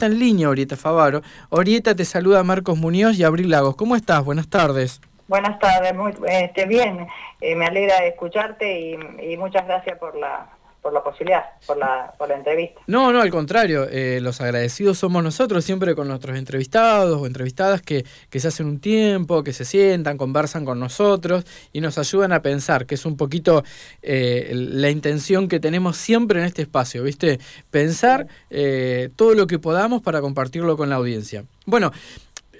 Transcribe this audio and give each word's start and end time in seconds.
está 0.00 0.06
en 0.06 0.18
línea 0.18 0.48
Orieta 0.48 0.78
Favaro. 0.78 1.20
Orieta 1.50 1.94
te 1.94 2.06
saluda 2.06 2.42
Marcos 2.42 2.78
Muñoz 2.78 3.18
y 3.18 3.24
Abril 3.24 3.50
Lagos. 3.50 3.76
¿Cómo 3.76 3.96
estás? 3.96 4.24
Buenas 4.24 4.48
tardes. 4.48 4.98
Buenas 5.28 5.58
tardes, 5.58 5.94
muy 5.94 6.14
este, 6.26 6.64
bien. 6.64 7.06
Eh, 7.42 7.54
me 7.54 7.66
alegra 7.66 7.98
escucharte 8.06 8.96
y 9.22 9.36
muchas 9.36 9.66
gracias 9.66 9.98
por 9.98 10.16
la, 10.16 10.48
por 10.82 10.92
la 10.92 11.02
posibilidad, 11.02 11.44
por 11.66 11.76
la, 11.76 12.12
por 12.16 12.28
la 12.28 12.36
entrevista. 12.36 12.80
No, 12.86 13.12
no, 13.12 13.20
al 13.20 13.30
contrario, 13.30 13.86
eh, 13.90 14.18
los 14.22 14.40
agradecidos 14.40 14.98
somos 14.98 15.22
nosotros 15.22 15.64
siempre 15.64 15.94
con 15.94 16.08
nuestros 16.08 16.38
entrevistados 16.38 17.20
o 17.20 17.26
entrevistadas 17.26 17.82
que, 17.82 18.04
que 18.30 18.40
se 18.40 18.48
hacen 18.48 18.66
un 18.66 18.80
tiempo, 18.80 19.44
que 19.44 19.52
se 19.52 19.64
sientan, 19.64 20.16
conversan 20.16 20.64
con 20.64 20.80
nosotros 20.80 21.44
y 21.72 21.80
nos 21.80 21.98
ayudan 21.98 22.32
a 22.32 22.40
pensar, 22.42 22.86
que 22.86 22.94
es 22.94 23.04
un 23.04 23.16
poquito 23.16 23.62
eh, 24.02 24.50
la 24.54 24.90
intención 24.90 25.48
que 25.48 25.60
tenemos 25.60 25.96
siempre 25.96 26.40
en 26.40 26.46
este 26.46 26.62
espacio, 26.62 27.02
¿viste? 27.02 27.38
Pensar 27.70 28.26
eh, 28.48 29.10
todo 29.16 29.34
lo 29.34 29.46
que 29.46 29.58
podamos 29.58 30.02
para 30.02 30.20
compartirlo 30.20 30.76
con 30.76 30.88
la 30.88 30.96
audiencia. 30.96 31.44
Bueno, 31.66 31.92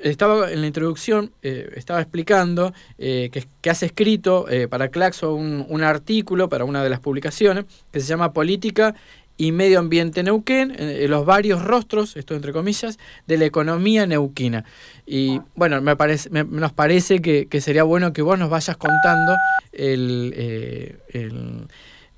estaba 0.03 0.51
en 0.51 0.61
la 0.61 0.67
introducción, 0.67 1.33
eh, 1.43 1.71
estaba 1.77 2.01
explicando 2.01 2.73
eh, 2.99 3.31
que, 3.33 3.71
has 3.71 3.83
escrito 3.83 4.49
eh, 4.49 4.69
para 4.69 4.89
Claxo 4.89 5.35
un, 5.35 5.83
artículo 5.83 6.49
para 6.49 6.65
una 6.65 6.83
de 6.83 6.91
las 6.91 7.01
publicaciones 7.01 7.65
que 7.93 8.01
se 8.01 8.07
llama 8.07 8.33
Política 8.33 8.95
y 9.37 9.53
Medio 9.53 9.79
Ambiente 9.79 10.23
Neuquén, 10.23 10.77
los 11.09 11.25
varios 11.25 11.65
rostros, 11.65 12.15
esto 12.19 12.35
entre 12.35 12.53
comillas, 12.53 12.99
de 13.27 13.39
la 13.39 13.47
economía 13.47 14.05
neuquina. 14.05 14.67
Y 15.07 15.41
bueno, 15.55 15.81
me 15.81 15.97
parece, 15.97 16.29
nos 16.29 16.75
parece 16.75 17.23
que, 17.23 17.61
sería 17.63 17.85
bueno 17.85 18.13
que 18.13 18.21
vos 18.21 18.39
nos 18.39 18.51
vayas 18.51 18.77
contando 18.77 19.35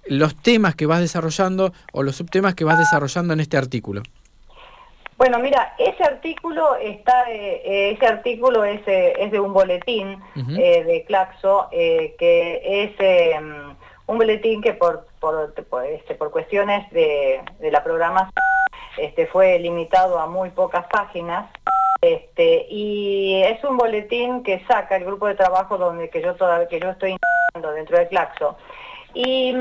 los 0.06 0.34
temas 0.42 0.74
que 0.74 0.86
vas 0.86 0.98
desarrollando 0.98 1.72
o 1.92 2.02
los 2.02 2.16
subtemas 2.16 2.56
que 2.56 2.64
vas 2.64 2.80
desarrollando 2.80 3.34
en 3.34 3.38
este 3.38 3.56
artículo. 3.56 4.02
Bueno, 5.22 5.38
mira, 5.38 5.74
ese 5.78 6.02
artículo 6.02 6.74
está, 6.74 7.30
eh, 7.30 7.62
eh, 7.64 7.90
ese 7.92 8.06
artículo 8.06 8.64
es, 8.64 8.80
eh, 8.88 9.14
es, 9.16 9.30
de 9.30 9.38
un 9.38 9.52
boletín 9.52 10.20
de 10.34 11.04
Claxo 11.06 11.68
que 11.70 12.60
es 12.64 13.40
un 14.08 14.18
boletín 14.18 14.60
que 14.60 14.72
por 14.72 15.06
por, 15.20 15.54
este, 15.88 16.16
por 16.16 16.32
cuestiones 16.32 16.90
de, 16.90 17.40
la 17.60 17.84
programación 17.84 18.32
este, 18.96 19.28
fue 19.28 19.60
limitado 19.60 20.18
a 20.18 20.26
muy 20.26 20.50
pocas 20.50 20.86
páginas. 20.88 21.48
Este, 22.00 22.66
y 22.68 23.44
es 23.44 23.62
un 23.62 23.76
boletín 23.76 24.42
que 24.42 24.64
saca 24.66 24.96
el 24.96 25.04
grupo 25.04 25.28
de 25.28 25.36
trabajo 25.36 25.78
donde 25.78 26.10
que 26.10 26.20
yo 26.20 26.34
todavía 26.34 26.66
que 26.66 26.80
yo 26.80 26.90
estoy 26.90 27.16
dentro 27.54 27.96
de 27.96 28.08
Claxo. 28.08 28.56
Y, 29.14 29.54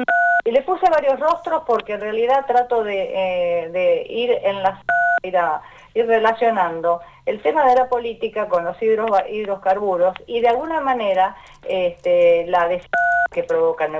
le 0.44 0.64
puse 0.64 0.90
varios 0.90 1.20
rostros 1.20 1.62
porque 1.68 1.94
en 1.94 2.02
realidad 2.02 2.48
trato 2.48 2.84
de, 2.84 3.70
de 3.72 4.08
ir 4.10 4.32
en 4.44 4.64
las 4.64 4.84
ir, 5.24 6.06
relacionando 6.08 7.02
el 7.26 7.42
tema 7.42 7.68
de 7.68 7.76
la 7.76 7.90
política 7.90 8.48
con 8.48 8.64
los 8.66 8.78
hidrocarburos 8.82 10.16
y 10.28 10.42
de 10.42 10.48
alguna 10.48 10.82
manera 10.82 11.36
este, 11.68 12.46
la 12.48 12.70
que 13.32 13.44
provoca 13.44 13.86
el 13.86 13.96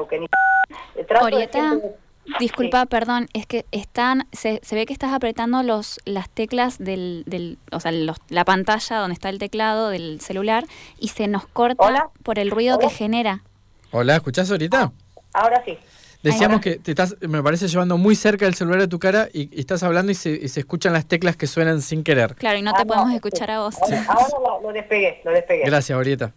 Orieta, 1.22 1.78
disculpa, 2.40 2.86
perdón, 2.86 3.28
es 3.34 3.46
que 3.46 3.66
están, 3.72 4.28
se, 4.32 4.60
se, 4.64 4.76
ve 4.76 4.86
que 4.86 4.94
estás 4.94 5.14
apretando 5.14 5.64
los, 5.64 6.00
las 6.06 6.30
teclas 6.30 6.78
del, 6.78 7.24
del 7.26 7.58
o 7.72 7.80
sea, 7.80 7.92
la 7.92 8.46
pantalla 8.46 8.98
donde 8.98 9.14
está 9.14 9.30
el 9.30 9.40
teclado 9.40 9.90
del 9.90 10.22
celular 10.22 10.66
y 11.00 11.10
se 11.10 11.28
nos 11.28 11.46
corta 11.48 12.10
por 12.24 12.40
el 12.40 12.52
ruido 12.52 12.80
que 12.80 12.90
genera. 12.90 13.44
Hola, 13.92 14.16
¿escuchás 14.16 14.50
ahorita? 14.52 14.92
ahora 15.34 15.64
sí. 15.66 15.78
Decíamos 16.24 16.62
que 16.62 16.78
te 16.78 16.92
estás, 16.92 17.16
me 17.22 17.42
parece, 17.42 17.68
llevando 17.68 17.98
muy 17.98 18.16
cerca 18.16 18.46
el 18.46 18.54
celular 18.54 18.82
a 18.82 18.88
tu 18.88 19.00
cara 19.00 19.28
y, 19.34 19.60
estás 19.60 19.82
hablando 19.84 20.12
y 20.12 20.16
se, 20.16 20.46
escuchan 20.46 20.94
las 20.94 21.08
teclas 21.08 21.36
que 21.36 21.48
suenan 21.48 21.82
sin 21.82 22.04
querer. 22.04 22.36
Claro, 22.36 22.58
y 22.58 22.62
no 22.62 22.74
te 22.74 22.84
ah, 22.84 22.86
podemos 22.86 23.14
escuchar 23.14 23.50
a 23.52 23.60
vos. 23.62 23.76
Ahora, 24.08 24.62
lo, 24.62 24.72
despegué, 24.72 25.22
lo 25.24 25.32
despegué. 25.32 25.64
Gracias, 25.66 25.98
Orieta. 25.98 26.32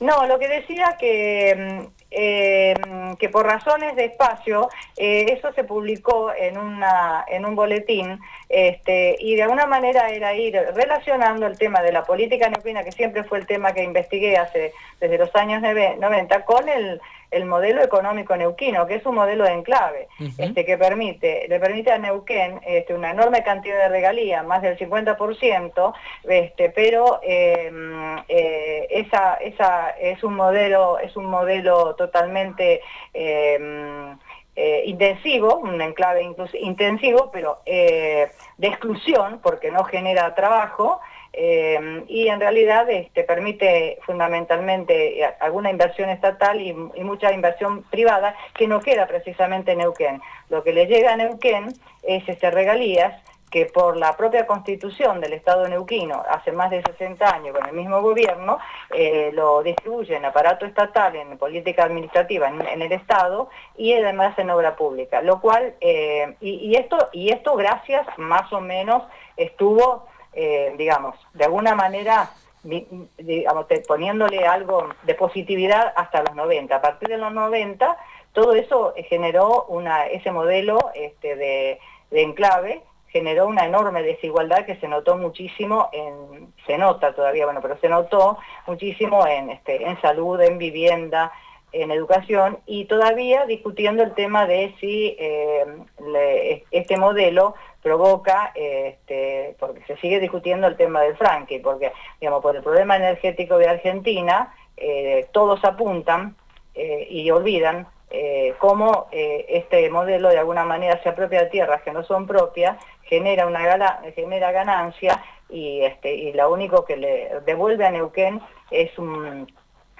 No, 0.00 0.26
lo 0.26 0.36
que 0.38 0.48
decía 0.48 0.96
que, 0.98 1.88
eh, 2.10 2.74
que 3.20 3.28
por 3.28 3.46
razones 3.46 3.94
de 3.94 4.06
espacio, 4.06 4.68
eh, 4.96 5.26
eso 5.28 5.52
se 5.52 5.62
publicó 5.62 6.32
en, 6.36 6.58
una, 6.58 7.24
en 7.28 7.46
un 7.46 7.54
boletín 7.54 8.18
este, 8.48 9.16
y 9.20 9.36
de 9.36 9.44
alguna 9.44 9.66
manera 9.66 10.10
era 10.10 10.34
ir 10.34 10.56
relacionando 10.74 11.46
el 11.46 11.56
tema 11.56 11.82
de 11.82 11.92
la 11.92 12.02
política 12.02 12.48
neuquina, 12.48 12.82
que 12.82 12.90
siempre 12.90 13.22
fue 13.22 13.38
el 13.38 13.46
tema 13.46 13.72
que 13.72 13.84
investigué 13.84 14.36
hace 14.36 14.72
desde 15.00 15.18
los 15.18 15.32
años 15.36 15.62
90, 15.62 16.44
con 16.46 16.68
el 16.68 17.00
el 17.32 17.46
modelo 17.46 17.82
económico 17.82 18.36
neuquino, 18.36 18.86
que 18.86 18.96
es 18.96 19.06
un 19.06 19.14
modelo 19.14 19.44
de 19.44 19.52
enclave, 19.52 20.08
este, 20.38 20.64
que 20.64 20.78
permite, 20.78 21.46
le 21.48 21.58
permite 21.58 21.90
a 21.90 21.98
Neuquén 21.98 22.60
este, 22.64 22.94
una 22.94 23.10
enorme 23.10 23.42
cantidad 23.42 23.78
de 23.78 23.88
regalías, 23.88 24.44
más 24.44 24.62
del 24.62 24.78
50%, 24.78 25.94
este, 26.24 26.70
pero 26.70 27.20
em, 27.22 28.18
eh, 28.28 28.86
esa, 28.90 29.34
esa 29.36 29.90
es 29.90 30.22
un 30.22 30.34
modelo, 30.34 30.98
es 30.98 31.16
un 31.16 31.26
modelo 31.26 31.94
totalmente 31.94 32.82
em, 33.14 34.16
eh, 34.54 34.82
intensivo, 34.84 35.56
un 35.56 35.80
enclave 35.80 36.22
incluso 36.22 36.56
intensivo, 36.58 37.30
pero 37.32 37.60
eh, 37.64 38.30
de 38.58 38.66
exclusión, 38.68 39.40
porque 39.42 39.70
no 39.70 39.84
genera 39.84 40.34
trabajo, 40.34 41.00
eh, 41.32 42.04
y 42.08 42.28
en 42.28 42.40
realidad 42.40 42.88
este, 42.90 43.24
permite 43.24 43.98
fundamentalmente 44.04 45.24
alguna 45.40 45.70
inversión 45.70 46.10
estatal 46.10 46.60
y, 46.60 46.72
mucha 46.72 47.32
inversión 47.32 47.82
privada 47.84 48.34
que 48.54 48.66
no 48.66 48.80
queda 48.80 49.06
precisamente 49.06 49.72
en 49.72 49.78
Neuquén. 49.78 50.20
Lo 50.50 50.62
que 50.62 50.72
le 50.72 50.86
llega 50.86 51.12
a 51.12 51.16
Neuquén 51.16 51.68
es 52.02 52.28
este, 52.28 52.50
regalías 52.50 53.14
que 53.52 53.66
por 53.66 53.98
la 53.98 54.16
propia 54.16 54.46
constitución 54.46 55.20
del 55.20 55.34
Estado 55.34 55.68
neuquino, 55.68 56.24
hace 56.28 56.52
más 56.52 56.70
de 56.70 56.82
60 56.82 57.34
años 57.34 57.54
con 57.54 57.68
el 57.68 57.74
mismo 57.74 58.00
gobierno, 58.00 58.58
eh, 58.94 59.30
lo 59.34 59.62
distribuye 59.62 60.16
en 60.16 60.24
aparato 60.24 60.64
estatal, 60.64 61.14
en 61.14 61.36
política 61.36 61.84
administrativa, 61.84 62.48
en, 62.48 62.80
el 62.80 62.90
Estado 62.92 63.50
y 63.76 63.92
además 63.92 64.38
en 64.38 64.48
obra 64.48 64.74
pública. 64.74 65.20
Lo 65.20 65.38
cual, 65.42 65.74
eh, 65.82 66.34
y, 66.40 66.74
esto, 66.76 67.10
y 67.12 67.30
esto 67.30 67.54
gracias 67.54 68.06
más 68.16 68.50
o 68.54 68.60
menos 68.60 69.02
estuvo 69.36 70.06
eh, 70.32 70.74
digamos, 70.76 71.16
de 71.34 71.44
alguna 71.44 71.74
manera, 71.74 72.30
digamos, 72.62 73.66
poniéndole 73.86 74.46
algo 74.46 74.88
de 75.02 75.14
positividad 75.14 75.92
hasta 75.96 76.22
los 76.22 76.34
90. 76.34 76.74
A 76.74 76.80
partir 76.80 77.08
de 77.08 77.18
los 77.18 77.32
90, 77.32 77.96
todo 78.32 78.54
eso 78.54 78.94
generó 79.08 79.64
una, 79.64 80.06
ese 80.06 80.30
modelo 80.30 80.78
este, 80.94 81.36
de, 81.36 81.78
enclave, 82.10 82.82
generó 83.08 83.46
una 83.46 83.66
enorme 83.66 84.02
desigualdad 84.02 84.64
que 84.64 84.76
se 84.76 84.88
notó 84.88 85.18
muchísimo 85.18 85.90
en, 85.92 86.52
se 86.66 86.78
nota 86.78 87.14
todavía, 87.14 87.44
bueno, 87.44 87.60
pero 87.60 87.76
se 87.78 87.88
notó 87.88 88.38
muchísimo 88.66 89.26
en, 89.26 89.50
este, 89.50 89.86
en 89.86 90.00
salud, 90.00 90.40
en 90.40 90.56
vivienda, 90.56 91.30
en 91.72 91.90
educación 91.90 92.58
y 92.66 92.84
todavía 92.84 93.46
discutiendo 93.46 94.02
el 94.02 94.14
tema 94.14 94.46
de 94.46 94.74
si 94.80 95.16
eh, 95.18 96.64
este 96.70 96.96
modelo 96.96 97.54
provoca, 97.82 98.52
este, 98.54 99.56
porque 99.58 99.82
se 99.86 99.96
sigue 99.96 100.20
discutiendo 100.20 100.66
el 100.66 100.76
tema 100.76 101.00
del 101.00 101.16
franque, 101.16 101.60
porque 101.60 101.92
digamos, 102.20 102.40
por 102.40 102.56
el 102.56 102.62
problema 102.62 102.96
energético 102.96 103.58
de 103.58 103.68
Argentina, 103.68 104.54
eh, 104.76 105.26
todos 105.32 105.64
apuntan 105.64 106.36
eh, 106.74 107.06
y 107.10 107.30
olvidan 107.30 107.86
eh, 108.10 108.54
cómo 108.58 109.08
este 109.10 109.88
modelo 109.90 110.28
de 110.28 110.38
alguna 110.38 110.64
manera 110.64 111.02
se 111.02 111.08
apropia 111.08 111.44
de 111.44 111.50
tierras 111.50 111.82
que 111.82 111.92
no 111.92 112.04
son 112.04 112.26
propias, 112.26 112.76
genera 113.04 113.46
una 113.46 114.02
genera 114.14 114.52
ganancia 114.52 115.22
y, 115.48 115.80
este, 115.82 116.14
y 116.14 116.32
lo 116.32 116.52
único 116.52 116.84
que 116.84 116.96
le 116.96 117.40
devuelve 117.46 117.86
a 117.86 117.90
Neuquén 117.90 118.40
es 118.70 118.96
un 118.98 119.50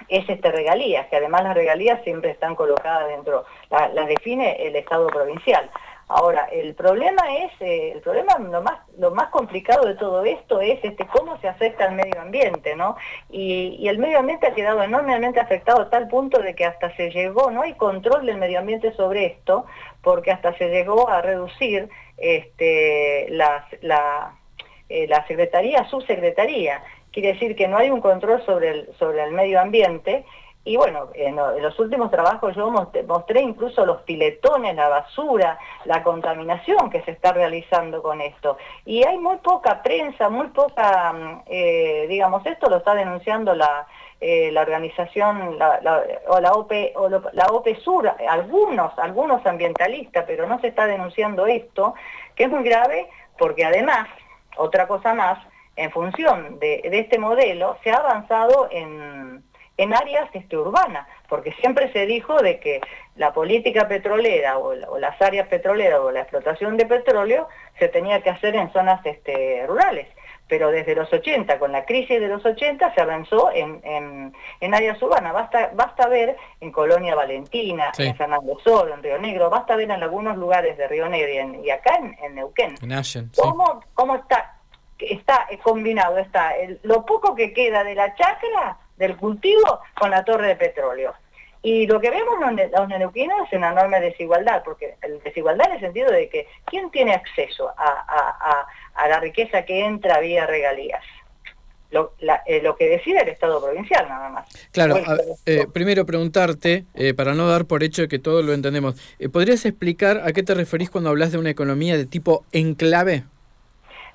es 0.09 0.27
este 0.29 0.51
regalías, 0.51 1.07
que 1.07 1.17
además 1.17 1.43
las 1.43 1.55
regalías 1.55 2.03
siempre 2.03 2.31
están 2.31 2.55
colocadas 2.55 3.07
dentro, 3.07 3.45
las 3.69 4.07
define 4.07 4.67
el 4.67 4.75
Estado 4.75 5.07
provincial. 5.07 5.69
Ahora, 6.07 6.47
el 6.51 6.75
problema 6.75 7.23
es, 7.37 7.51
eh, 7.61 7.93
el 7.93 8.01
problema 8.01 8.37
lo 8.37 8.61
más, 8.61 8.79
lo 8.97 9.11
más 9.11 9.29
complicado 9.29 9.87
de 9.87 9.95
todo 9.95 10.23
esto 10.25 10.59
es 10.59 10.77
este, 10.83 11.07
cómo 11.07 11.39
se 11.39 11.47
afecta 11.47 11.85
al 11.85 11.95
medio 11.95 12.21
ambiente, 12.21 12.75
¿no? 12.75 12.97
Y, 13.29 13.87
el 13.87 13.97
medio 13.97 14.19
ambiente 14.19 14.47
ha 14.47 14.53
quedado 14.53 14.83
enormemente 14.83 15.39
afectado 15.39 15.81
a 15.81 15.89
tal 15.89 16.07
punto 16.07 16.41
de 16.41 16.55
que 16.55 16.65
hasta 16.65 16.95
se 16.95 17.09
llegó, 17.09 17.51
no 17.51 17.61
hay 17.61 17.73
control 17.73 18.25
del 18.25 18.37
medio 18.37 18.59
ambiente 18.59 18.93
sobre 18.93 19.25
esto, 19.25 19.65
porque 20.01 20.31
hasta 20.31 20.55
se 20.57 20.69
llegó 20.69 21.09
a 21.09 21.21
reducir 21.21 21.89
este, 22.17 23.27
la, 23.29 24.35
eh, 24.93 25.07
la 25.07 25.25
secretaría, 25.25 25.89
subsecretaría. 25.89 26.83
Quiere 27.11 27.33
decir 27.33 27.55
que 27.55 27.67
no 27.67 27.77
hay 27.77 27.89
un 27.89 27.99
control 27.99 28.45
sobre 28.45 28.69
el, 28.69 28.89
sobre 28.99 29.23
el 29.23 29.31
medio 29.31 29.59
ambiente 29.59 30.23
y 30.65 30.77
bueno, 30.77 31.09
en, 31.15 31.35
los 31.35 31.77
últimos 31.79 32.09
trabajos 32.09 32.55
yo 32.55 32.71
mostré, 32.71 33.41
incluso 33.41 33.85
los 33.85 34.03
piletones, 34.03 34.75
la 34.75 34.87
basura, 34.87 35.57
la 35.83 36.03
contaminación 36.03 36.89
que 36.89 37.01
se 37.01 37.11
está 37.11 37.33
realizando 37.33 38.01
con 38.01 38.21
esto. 38.21 38.57
Y 38.85 39.03
hay 39.03 39.17
muy 39.17 39.37
poca 39.37 39.81
prensa, 39.81 40.29
muy 40.29 40.47
poca, 40.47 41.11
mm, 41.11 41.41
eh, 41.47 42.05
digamos, 42.07 42.45
esto 42.45 42.69
lo 42.69 42.77
está 42.77 42.95
denunciando 42.95 43.53
la, 43.55 43.87
eh, 44.21 44.51
la 44.53 44.61
organización, 44.61 45.57
o 46.27 46.39
la 46.39 46.53
OP, 46.53 46.71
o 46.95 47.09
la 47.09 47.47
OP 47.47 47.75
Sur, 47.83 48.09
algunos, 48.29 48.97
algunos 48.99 49.45
ambientalistas, 49.45 50.23
pero 50.25 50.47
no 50.47 50.61
se 50.61 50.67
está 50.67 50.87
denunciando 50.87 51.45
esto, 51.45 51.93
que 52.35 52.43
es 52.45 52.49
muy 52.49 52.63
grave 52.63 53.09
porque 53.37 53.65
además 53.65 54.07
otra 54.57 54.87
cosa 54.87 55.13
más, 55.13 55.39
en 55.75 55.91
función 55.91 56.59
de, 56.59 56.81
este 56.83 57.17
modelo, 57.17 57.77
se 57.83 57.91
ha 57.91 57.95
avanzado 57.95 58.67
en, 58.71 59.43
áreas 59.93 60.29
este, 60.33 60.57
urbanas, 60.57 61.07
porque 61.27 61.51
siempre 61.53 61.91
se 61.91 62.05
dijo 62.05 62.41
de 62.41 62.59
que 62.59 62.79
la 63.15 63.33
política 63.33 63.87
petrolera 63.87 64.57
o, 64.57 64.73
las 64.97 65.21
áreas 65.21 65.47
petroleras 65.47 65.99
o 65.99 66.11
la 66.11 66.21
explotación 66.21 66.77
de 66.77 66.85
petróleo 66.85 67.47
se 67.79 67.89
tenía 67.89 68.21
que 68.21 68.29
hacer 68.29 68.55
en 68.55 68.71
zonas 68.71 69.05
este, 69.05 69.65
rurales 69.67 70.07
pero 70.47 70.69
desde 70.71 70.95
los 70.95 71.11
80, 71.11 71.57
con 71.57 71.71
la 71.71 71.85
crisis 71.85 72.19
de 72.19 72.27
los 72.27 72.45
80, 72.45 72.93
se 72.93 73.01
avanzó 73.01 73.49
en, 73.53 74.33
áreas 74.73 75.01
urbanas. 75.01 75.33
Basta, 75.33 75.71
basta 75.73 76.07
ver 76.07 76.37
en 76.59 76.71
Colonia 76.71 77.15
Valentina, 77.15 77.91
en 77.97 78.15
Fernando 78.15 78.57
Sol, 78.63 78.91
en 78.91 79.01
Río 79.01 79.17
Negro, 79.19 79.49
basta 79.49 79.75
ver 79.75 79.89
en 79.89 80.03
algunos 80.03 80.37
lugares 80.37 80.77
de 80.77 80.87
Río 80.87 81.07
Negro 81.09 81.61
y, 81.63 81.69
acá 81.69 81.99
en, 82.21 82.35
Neuquén. 82.35 82.75
cómo, 83.35 84.15
está, 84.15 84.57
está 84.99 85.47
combinado 85.63 86.17
está 86.17 86.53
lo 86.83 87.05
poco 87.05 87.35
que 87.35 87.53
queda 87.53 87.83
de 87.83 87.95
la 87.95 88.13
chacra, 88.15 88.77
del 88.97 89.17
cultivo, 89.17 89.79
con 89.95 90.11
la 90.11 90.23
torre 90.23 90.47
de 90.47 90.55
petróleo. 90.55 91.13
Y 91.65 91.87
lo 91.87 92.01
que 92.01 92.09
vemos 92.09 92.35
los 92.41 92.89
neuquinos 92.89 93.47
es 93.47 93.57
una 93.57 93.71
enorme 93.71 94.01
desigualdad, 94.01 94.63
porque 94.65 94.97
el 95.01 95.23
desigualdad 95.23 95.67
en 95.67 95.75
el 95.75 95.79
sentido 95.79 96.11
de 96.11 96.27
que 96.27 96.45
¿quién 96.65 96.91
tiene 96.91 97.13
acceso 97.13 97.71
a, 97.77 98.67
la 99.07 99.19
riqueza 99.19 99.65
que 99.65 99.85
entra 99.85 100.19
vía 100.19 100.45
regalías? 100.45 101.03
Lo, 101.91 102.13
eh, 102.47 102.59
lo, 102.63 102.75
que 102.75 102.89
decide 102.89 103.21
el 103.21 103.29
Estado 103.29 103.63
provincial 103.63 104.07
nada 104.09 104.29
más. 104.29 104.69
Claro, 104.71 104.95
eh, 105.45 105.67
primero 105.71 106.07
preguntarte, 106.07 106.85
eh, 106.95 107.13
para 107.13 107.35
no 107.35 107.47
dar 107.47 107.65
por 107.65 107.83
hecho 107.83 108.07
que 108.07 108.17
todos 108.17 108.43
lo 108.43 108.53
entendemos, 108.53 108.95
¿podrías 109.31 109.63
explicar 109.63 110.23
a 110.25 110.31
qué 110.31 110.41
te 110.41 110.55
referís 110.55 110.89
cuando 110.89 111.11
hablas 111.11 111.31
de 111.31 111.37
una 111.37 111.51
economía 111.51 111.95
de 111.95 112.07
tipo 112.07 112.45
enclave? 112.51 113.25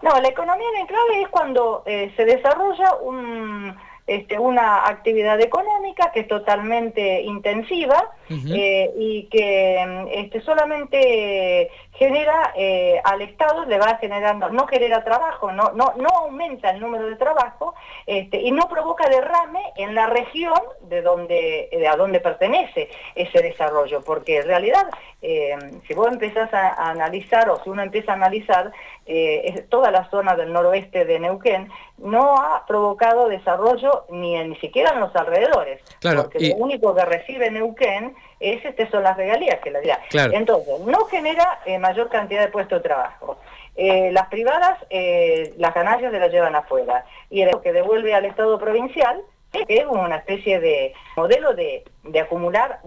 No, 0.03 0.11
la 0.21 0.29
economía 0.29 0.67
en 0.75 0.81
enclave 0.81 1.23
es 1.23 1.29
cuando 1.29 1.85
se 1.87 2.25
desarrolla 2.25 2.97
un, 2.97 3.77
este, 4.09 4.39
una 4.39 4.89
actividad 4.89 5.41
económica 5.41 6.11
que 6.13 6.21
es 6.21 6.29
totalmente 6.29 7.21
intensiva 7.23 8.11
y 8.29 9.29
que 9.31 10.09
este, 10.15 10.41
solamente 10.41 11.71
genera 11.99 12.53
eh, 12.55 13.01
al 13.03 13.21
Estado, 13.23 13.65
le 13.65 13.77
va 13.79 13.99
generando, 13.99 14.49
no 14.51 14.69
genera 14.69 15.03
trabajo, 15.03 15.51
no, 15.51 15.73
no, 15.75 15.95
no 15.97 16.09
aumenta 16.09 16.71
el 16.71 16.79
número 16.81 17.09
de 17.09 17.17
trabajo 17.17 17.75
este, 18.07 18.41
y 18.41 18.53
no 18.53 18.69
provoca 18.69 19.09
derrame 19.09 19.61
en 19.77 19.97
la 19.97 20.07
región 20.07 20.61
de 20.83 21.03
donde, 21.03 21.69
de 21.73 21.89
a 21.89 21.97
donde 21.97 22.21
pertenece 22.21 22.89
ese 23.17 23.43
desarrollo, 23.43 24.01
porque 24.03 24.39
en 24.39 24.47
realidad 24.47 24.89
eh, 25.21 25.57
si 25.89 25.95
vos 25.95 26.07
empezás 26.07 26.55
a, 26.55 26.91
analizar 26.91 27.51
o 27.51 27.61
si 27.65 27.71
uno 27.71 27.83
empieza 27.83 28.13
a 28.13 28.15
analizar 28.15 28.71
eh, 29.05 29.67
toda 29.69 29.91
la 29.91 30.09
zona 30.09 30.37
del 30.37 30.53
noroeste 30.53 31.05
de 31.05 31.19
Neuquén, 31.19 31.69
no 31.99 32.37
ha 32.37 32.65
provocado 32.65 33.29
desarrollo 33.29 34.05
ni, 34.11 34.39
ni 34.45 34.55
siquiera 34.57 34.93
en 34.93 35.01
los 35.01 35.15
alrededores, 35.17 35.83
porque 36.01 36.49
lo 36.49 36.57
único 36.57 36.95
que 36.95 37.05
recibe 37.05 37.51
Neuquén 37.51 38.15
es, 38.41 38.65
este, 38.65 38.89
son 38.91 39.03
las 39.03 39.17
regalías 39.17 39.61
que 39.61 39.71
la 39.71 39.81
dirá. 39.81 40.01
Entonces, 40.33 40.81
no 40.87 41.05
genera 41.07 41.61
eh, 41.67 41.79
mayor 41.79 42.09
cantidad 42.09 42.43
de 42.43 42.49
puestos 42.49 42.83
de 42.83 42.89
trabajo. 42.89 43.39
Eh, 43.77 44.11
las 44.13 44.29
privadas, 44.29 44.79
eh, 44.91 45.55
las 45.57 45.75
ganancias 45.75 46.13
se 46.13 46.19
las 46.19 46.31
llevan 46.31 46.55
afuera. 46.55 47.05
Y 47.31 47.45
lo 47.45 47.61
que 47.61 47.73
devuelve 47.73 48.15
al 48.15 48.25
Estado 48.25 48.59
provincial 48.59 49.21
es 49.53 49.87
una 49.87 50.17
especie 50.17 50.61
de 50.61 50.93
modelo 51.17 51.55
de, 51.55 51.85
de 52.05 52.21
acumular. 52.21 52.81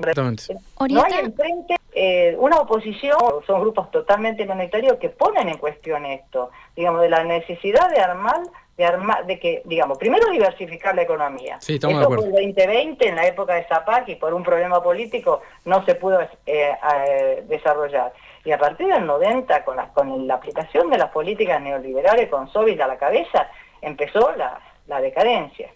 No 0.90 1.04
hay 1.04 1.14
enfrente 1.20 1.76
una 2.38 2.60
oposición, 2.62 3.20
son 3.46 3.62
grupos 3.62 3.92
totalmente 3.92 4.44
minoritarios 4.44 4.98
que 4.98 5.10
ponen 5.10 5.50
en 5.50 5.58
cuestión 5.58 6.06
esto, 6.06 6.50
digamos, 6.76 7.02
de 7.02 7.10
la 7.10 7.24
necesidad 7.26 7.90
de 7.90 8.00
armar 8.00 8.40
de, 8.78 9.40
que, 9.40 9.62
digamos, 9.66 9.98
primero 9.98 10.30
diversificar 10.30 10.96
la 10.96 11.04
economía. 11.04 11.58
Sí, 11.62 11.76
Eso 11.76 11.90
fue 11.90 12.26
el 12.26 12.32
2020, 12.32 13.08
en 13.08 13.16
la 13.16 13.28
época 13.28 13.56
de 13.56 13.66
Zapac, 13.66 14.08
y 14.10 14.16
por 14.16 14.34
un 14.34 14.44
problema 14.44 14.82
político 14.82 15.42
no 15.66 15.86
se 15.86 15.96
pudo 15.96 16.22
eh, 16.22 16.30
eh, 16.46 17.44
desarrollar. 17.48 18.14
Y 18.44 18.52
a 18.52 18.58
partir 18.58 18.88
del 18.88 19.06
90, 19.06 19.64
con 19.64 19.78
la, 19.78 19.90
con 19.90 20.28
la 20.28 20.36
aplicación 20.36 20.90
de 20.90 20.98
las 20.98 21.12
políticas 21.12 21.62
neoliberales, 21.62 22.30
con 22.30 22.52
Sobis 22.52 22.80
a 22.80 22.88
la 22.88 22.98
cabeza, 22.98 23.48
empezó 23.82 24.32
la, 24.36 24.60
decadencia. 25.00 25.70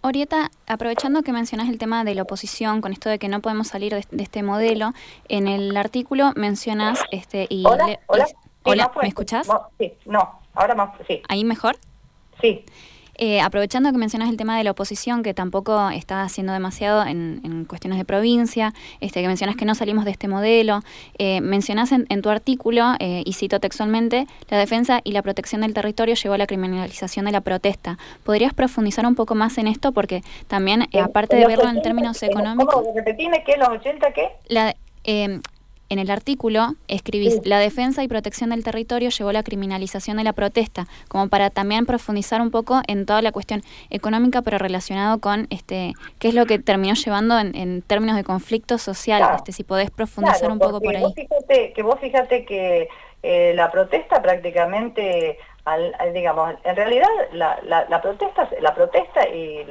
Orieta, 0.00 0.50
aprovechando 0.66 1.22
que 1.22 1.32
mencionas 1.32 1.68
el 1.68 1.76
tema 1.76 2.02
de 2.02 2.14
la 2.14 2.22
oposición, 2.22 2.80
con 2.80 2.92
esto 2.92 3.10
de 3.10 3.18
que 3.18 3.28
no 3.28 3.40
podemos 3.40 3.68
salir 3.68 3.92
de, 3.92 4.22
este 4.22 4.42
modelo, 4.42 4.92
en 5.28 5.48
el 5.48 5.76
artículo 5.76 6.32
mencionas... 6.34 7.02
Este, 7.10 7.46
y 7.50 7.66
hola, 7.66 7.98
hola, 8.64 8.90
¿me 9.02 9.08
escuchás? 9.08 9.46
sí, 9.78 9.92
no, 10.06 10.40
ahora 10.54 10.74
más, 10.74 10.90
sí. 11.06 11.22
¿Ahí 11.28 11.44
mejor? 11.44 11.76
Sí. 12.40 12.64
Eh, 13.20 13.40
aprovechando 13.40 13.90
que 13.90 13.98
mencionas 13.98 14.30
el 14.30 14.36
tema 14.36 14.56
de 14.56 14.62
la 14.62 14.70
oposición, 14.70 15.24
que 15.24 15.34
tampoco 15.34 15.90
está 15.90 16.22
haciendo 16.22 16.52
demasiado 16.52 17.04
en, 17.04 17.64
cuestiones 17.68 17.98
de 17.98 18.04
provincia, 18.04 18.72
este, 19.00 19.20
que 19.20 19.26
mencionas 19.26 19.56
que 19.56 19.64
no 19.64 19.74
salimos 19.74 20.04
de 20.04 20.12
este 20.12 20.28
modelo, 20.28 20.82
eh, 21.18 21.40
mencionas 21.40 21.90
en, 21.90 22.22
tu 22.22 22.30
artículo, 22.30 22.94
eh, 23.00 23.22
y 23.26 23.32
cito 23.32 23.58
textualmente, 23.58 24.26
la 24.48 24.58
defensa 24.58 25.00
y 25.02 25.10
la 25.12 25.22
protección 25.22 25.62
del 25.62 25.74
territorio 25.74 26.14
llevó 26.14 26.36
a 26.36 26.38
la 26.38 26.46
criminalización 26.46 27.24
de 27.24 27.32
la 27.32 27.40
protesta. 27.40 27.98
¿Podrías 28.22 28.54
profundizar 28.54 29.04
un 29.04 29.16
poco 29.16 29.34
más 29.34 29.58
en 29.58 29.66
esto? 29.66 29.90
Porque 29.90 30.22
también, 30.46 30.84
aparte 31.02 31.34
de 31.34 31.46
verlo 31.46 31.68
en 31.68 31.82
términos 31.82 32.22
económicos... 32.22 32.72
¿Cómo? 32.72 32.92
¿Repetime 32.94 33.42
qué? 33.44 33.56
¿Los 33.56 33.68
80 33.68 34.12
qué? 34.12 34.28
La, 34.46 34.76
en 35.88 35.98
el 35.98 36.10
artículo 36.10 36.74
escribís, 36.86 37.40
la 37.44 37.58
defensa 37.58 38.02
y 38.02 38.08
protección 38.08 38.50
del 38.50 38.64
territorio 38.64 39.10
llevó 39.10 39.30
a 39.30 39.32
la 39.32 39.42
criminalización 39.42 40.16
de 40.18 40.24
la 40.24 40.32
protesta, 40.32 40.86
como 41.08 41.28
para 41.28 41.50
también 41.50 41.86
profundizar 41.86 42.40
un 42.40 42.50
poco 42.50 42.82
en 42.86 43.06
toda 43.06 43.22
la 43.22 43.32
cuestión 43.32 43.62
económica, 43.90 44.42
pero 44.42 44.58
relacionado 44.58 45.18
con 45.18 45.46
este 45.50 45.94
qué 46.18 46.28
es 46.28 46.34
lo 46.34 46.46
que 46.46 46.58
terminó 46.58 46.94
llevando 46.94 47.38
en, 47.38 47.82
términos 47.82 48.16
de 48.16 48.24
conflicto 48.24 48.78
social, 48.78 49.22
este, 49.36 49.52
si 49.52 49.64
podés 49.64 49.90
profundizar 49.90 50.50
un 50.50 50.58
poco 50.58 50.80
por 50.80 50.96
ahí. 50.96 51.04
fíjate, 51.14 51.72
que 51.72 51.82
vos 51.82 51.98
fíjate 52.00 52.44
que 52.44 52.88
eh, 53.22 53.52
la 53.54 53.70
protesta 53.70 54.20
prácticamente 54.22 55.38
digamos, 56.14 56.54
en 56.64 56.76
realidad 56.76 57.08
la, 57.32 57.58
la, 57.62 58.00
protesta, 58.00 58.48
la 58.60 58.74
protesta 58.74 59.28
y 59.28 59.64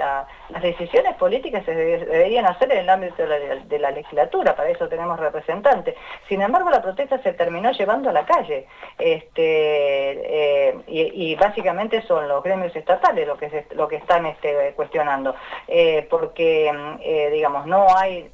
las 0.49 0.61
decisiones 0.61 1.15
políticas 1.15 1.65
se 1.65 1.73
deberían 1.73 2.45
hacer 2.45 2.71
en 2.71 2.79
el 2.79 2.89
ámbito 2.89 3.25
de 3.27 3.79
la, 3.79 3.91
legislatura, 3.91 4.55
para 4.55 4.69
eso 4.69 4.87
tenemos 4.87 5.19
representantes. 5.19 5.95
Sin 6.29 6.41
embargo, 6.41 6.69
la 6.69 6.81
protesta 6.81 7.21
se 7.21 7.33
terminó 7.33 7.71
llevando 7.71 8.09
a 8.09 8.13
la 8.13 8.25
calle, 8.25 8.67
este, 8.97 10.69
eh, 10.69 10.81
y, 10.87 11.35
básicamente 11.35 12.01
son 12.03 12.27
los 12.27 12.43
gremios 12.43 12.75
estatales 12.75 13.27
lo 13.27 13.37
que, 13.37 13.65
lo 13.71 13.87
que 13.87 13.97
están 13.97 14.25
este, 14.25 14.73
cuestionando, 14.75 15.35
eh, 15.67 16.07
porque, 16.09 16.71
eh, 17.01 17.29
digamos, 17.31 17.65
no 17.65 17.87
hay, 17.95 18.31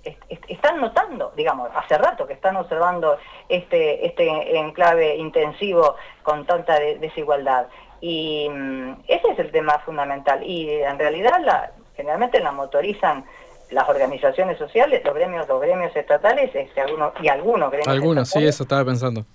están 0.47 0.79
notando, 0.79 1.31
digamos, 1.35 1.69
hace 1.75 1.97
rato 1.97 2.27
que 2.27 2.33
están 2.33 2.55
observando 2.57 3.17
este, 3.49 4.05
este 4.05 4.57
enclave 4.57 5.15
intensivo 5.15 5.95
con 6.21 6.45
tanta 6.45 6.79
desigualdad. 6.79 7.67
Y 8.01 8.49
mm, 8.49 9.03
ese 9.07 9.31
es 9.31 9.39
el 9.39 9.51
tema 9.51 9.79
fundamental. 9.79 10.43
Y 10.43 10.69
en 10.69 10.99
realidad 10.99 11.39
la, 11.41 11.71
generalmente 11.95 12.39
la 12.39 12.51
motorizan 12.51 13.25
las 13.71 13.89
organizaciones 13.89 14.57
sociales, 14.57 15.01
los 15.03 15.15
gremios, 15.15 15.47
los 15.47 15.61
gremios 15.61 15.95
estatales 15.95 16.51
este, 16.53 16.81
algunos, 16.81 17.13
y 17.21 17.27
algunos 17.27 17.71
gremios 17.71 17.87
Algunos, 17.87 18.29
sí, 18.29 18.45
eso 18.45 18.63
estaba 18.63 18.85
pensando. 18.85 19.25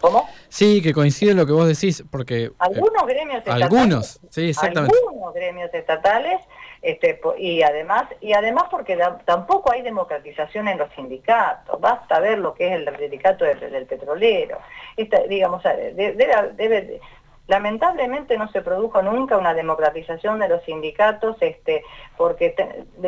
¿Cómo? 0.00 0.28
Sí, 0.48 0.82
que 0.82 0.92
coincide 0.92 1.34
lo 1.34 1.46
que 1.46 1.52
vos 1.52 1.66
decís, 1.66 2.04
porque... 2.10 2.44
Eh, 2.44 2.52
algunos 2.58 3.06
gremios 3.06 3.38
estatales. 3.38 3.64
Algunos, 3.64 4.20
sí, 4.30 4.50
exactamente. 4.50 4.96
Algunos 4.96 5.34
gremios 5.34 5.72
estatales, 5.72 6.40
este, 6.82 7.18
y 7.38 7.62
además 7.62 8.04
y 8.20 8.32
además 8.32 8.64
porque 8.70 8.98
tampoco 9.24 9.72
hay 9.72 9.82
democratización 9.82 10.68
en 10.68 10.78
los 10.78 10.92
sindicatos. 10.94 11.80
Basta 11.80 12.20
ver 12.20 12.38
lo 12.38 12.54
que 12.54 12.68
es 12.68 12.74
el 12.74 12.96
sindicato 12.98 13.44
del, 13.44 13.86
petrolero. 13.86 14.58
Esta, 14.96 15.22
digamos, 15.22 15.62
debe, 15.62 16.12
debe, 16.54 17.00
Lamentablemente 17.48 18.36
no 18.36 18.50
se 18.50 18.60
produjo 18.60 19.02
nunca 19.02 19.36
una 19.36 19.54
democratización 19.54 20.40
de 20.40 20.48
los 20.48 20.64
sindicatos, 20.64 21.36
este, 21.40 21.84
porque 22.16 22.54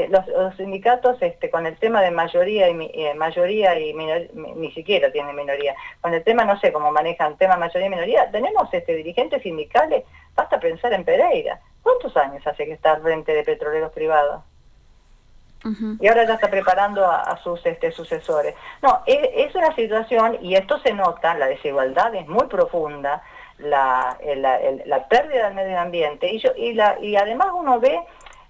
los, 0.08 0.56
sindicatos 0.56 1.20
este, 1.22 1.50
con 1.50 1.66
el 1.66 1.76
tema 1.76 2.02
de 2.02 2.12
mayoría 2.12 2.68
y 2.70 2.90
eh, 2.94 3.14
mayoría 3.14 3.78
y 3.78 3.92
ni 3.94 4.70
siquiera 4.72 5.10
tienen 5.10 5.34
minoría. 5.34 5.74
Con 6.00 6.14
el 6.14 6.22
tema, 6.22 6.44
no 6.44 6.58
sé 6.60 6.72
cómo 6.72 6.92
manejan 6.92 7.36
tema 7.36 7.56
mayoría 7.56 7.88
y 7.88 7.90
minoría, 7.90 8.30
tenemos 8.30 8.72
este, 8.72 8.94
dirigentes 8.94 9.42
sindicales, 9.42 10.04
basta 10.36 10.60
pensar 10.60 10.92
en 10.92 11.04
Pereira. 11.04 11.60
¿Cuántos 11.82 12.16
años 12.16 12.46
hace 12.46 12.64
que 12.64 12.72
está 12.72 12.92
al 12.92 13.02
frente 13.02 13.34
de 13.34 13.42
petroleros 13.42 13.92
privados? 13.92 14.42
Y 15.98 16.06
ahora 16.06 16.24
ya 16.24 16.34
está 16.34 16.48
preparando 16.48 17.04
a, 17.04 17.36
sus 17.42 17.64
este, 17.66 17.90
sucesores. 17.90 18.54
No, 18.80 19.02
es, 19.06 19.18
es, 19.34 19.54
una 19.56 19.74
situación, 19.74 20.38
y 20.40 20.54
esto 20.54 20.78
se 20.78 20.92
nota, 20.92 21.34
la 21.34 21.46
desigualdad 21.46 22.14
es 22.14 22.28
muy 22.28 22.46
profunda, 22.46 23.22
la, 23.58 24.18
la, 24.84 25.08
pérdida 25.08 25.46
del 25.46 25.54
medio 25.54 25.78
ambiente 25.78 26.30
y, 26.32 26.42
y, 26.56 26.74
la, 26.74 26.98
y 27.00 27.16
además 27.16 27.48
uno 27.54 27.80
ve 27.80 28.00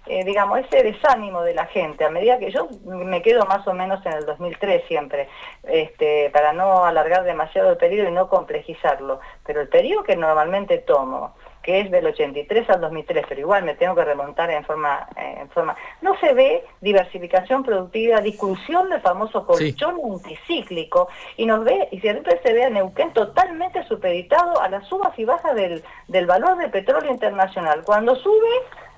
eh, 0.05 0.23
digamos, 0.23 0.59
ese 0.59 0.81
desánimo 0.81 1.43
de 1.43 1.53
la 1.53 1.67
gente, 1.67 2.03
a 2.03 2.09
medida 2.09 2.39
que 2.39 2.49
yo 2.49 2.67
me 2.83 3.21
quedo 3.21 3.45
más 3.45 3.67
o 3.67 3.73
menos 3.73 4.03
en 4.07 4.13
el 4.13 4.25
2003 4.25 4.85
siempre, 4.87 5.29
este, 5.63 6.31
para 6.31 6.51
no 6.51 6.83
alargar 6.83 7.23
demasiado 7.25 7.69
el 7.69 7.77
periodo 7.77 8.09
y 8.09 8.11
no 8.13 8.27
complejizarlo, 8.27 9.19
pero 9.45 9.61
el 9.61 9.67
periodo 9.67 10.03
que 10.03 10.15
normalmente 10.15 10.79
tomo, 10.79 11.35
que 11.61 11.81
es 11.81 11.91
del 11.91 12.07
83 12.07 12.69
al 12.69 12.81
2003, 12.81 13.25
pero 13.27 13.41
igual 13.41 13.63
me 13.63 13.75
tengo 13.75 13.95
que 13.95 14.05
remontar 14.05 14.49
en 14.51 14.63
forma, 14.63 15.07
en 15.15 15.49
forma... 15.49 15.75
No 16.01 16.17
se 16.19 16.33
ve 16.33 16.63
diversificación 16.81 17.63
productiva, 17.63 18.21
discusión 18.21 18.89
del 18.89 19.01
famoso 19.01 19.45
colchón 19.45 19.97
anticíclico, 20.03 21.09
y 21.37 21.45
nos 21.45 21.63
ve, 21.63 21.89
y 21.91 21.99
siempre 21.99 22.39
se 22.43 22.53
ve 22.53 22.65
a 22.65 22.69
Neuquén 22.69 23.13
totalmente 23.13 23.83
supeditado 23.83 24.59
a 24.59 24.69
las 24.69 24.87
subas 24.87 25.17
y 25.19 25.25
bajas 25.25 25.55
del, 25.55 25.83
del 26.07 26.25
valor 26.25 26.57
del 26.57 26.71
petróleo 26.71 27.11
internacional. 27.11 27.83
Cuando 27.83 28.15
sube, 28.15 28.47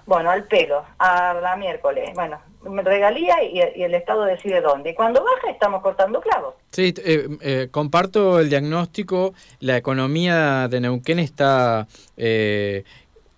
bueno, 0.06 0.30
al 0.30 0.46
pelo, 0.46 0.86
a 1.00 1.34
la 1.34 1.56
miércoles, 1.56 2.12
bueno, 2.14 2.40
regalía 2.64 3.44
y, 3.44 3.60
el 3.82 3.94
Estado 3.94 4.24
decide 4.26 4.62
dónde. 4.62 4.92
Y 4.92 4.94
cuando 4.94 5.24
baja 5.24 5.52
estamos 5.52 5.82
cortando 5.82 6.22
clavos. 6.22 6.56
Sí, 6.72 6.94
eh, 7.04 7.28
eh, 7.42 7.68
comparto 7.72 8.40
el 8.40 8.50
diagnóstico. 8.50 9.34
La 9.60 9.78
economía 9.78 10.68
de 10.68 10.80
Neuquén 10.82 11.20
está 11.20 11.88
eh, 12.18 12.84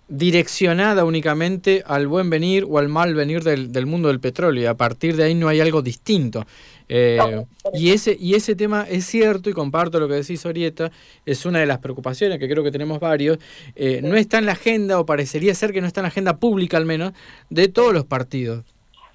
direccionada 0.08 1.04
únicamente 1.04 1.82
al 1.86 2.06
buen 2.06 2.28
venir 2.28 2.66
o 2.68 2.78
al 2.78 2.88
mal 2.88 3.14
venir 3.14 3.42
del, 3.42 3.72
del, 3.72 3.86
mundo 3.86 4.08
del 4.08 4.20
petróleo. 4.20 4.62
Y 4.62 4.66
a 4.66 4.74
partir 4.74 5.16
de 5.16 5.24
ahí 5.24 5.34
no 5.34 5.48
hay 5.48 5.60
algo 5.60 5.80
distinto. 5.80 6.44
y, 6.86 7.90
ese, 7.92 8.14
y 8.20 8.34
ese 8.34 8.54
tema 8.54 8.86
es 8.88 9.06
cierto, 9.06 9.48
y 9.48 9.54
comparto 9.54 9.98
lo 9.98 10.06
que 10.06 10.14
decís, 10.14 10.44
Orieta, 10.44 10.90
es 11.24 11.46
una 11.46 11.60
de 11.60 11.66
las 11.66 11.78
preocupaciones 11.78 12.38
que 12.38 12.46
creo 12.46 12.62
que 12.62 12.70
tenemos 12.70 13.00
varios. 13.00 13.38
No 14.02 14.16
está 14.16 14.38
en 14.38 14.44
la 14.44 14.52
agenda, 14.52 15.00
o 15.00 15.06
parecería 15.06 15.54
ser 15.54 15.72
que 15.72 15.80
no 15.80 15.86
está 15.86 16.00
en 16.00 16.04
la 16.04 16.08
agenda 16.08 16.36
pública 16.36 16.76
al 16.76 16.84
menos, 16.84 17.14
de 17.48 17.68
todos 17.68 17.94
los 17.94 18.04
partidos. 18.04 18.64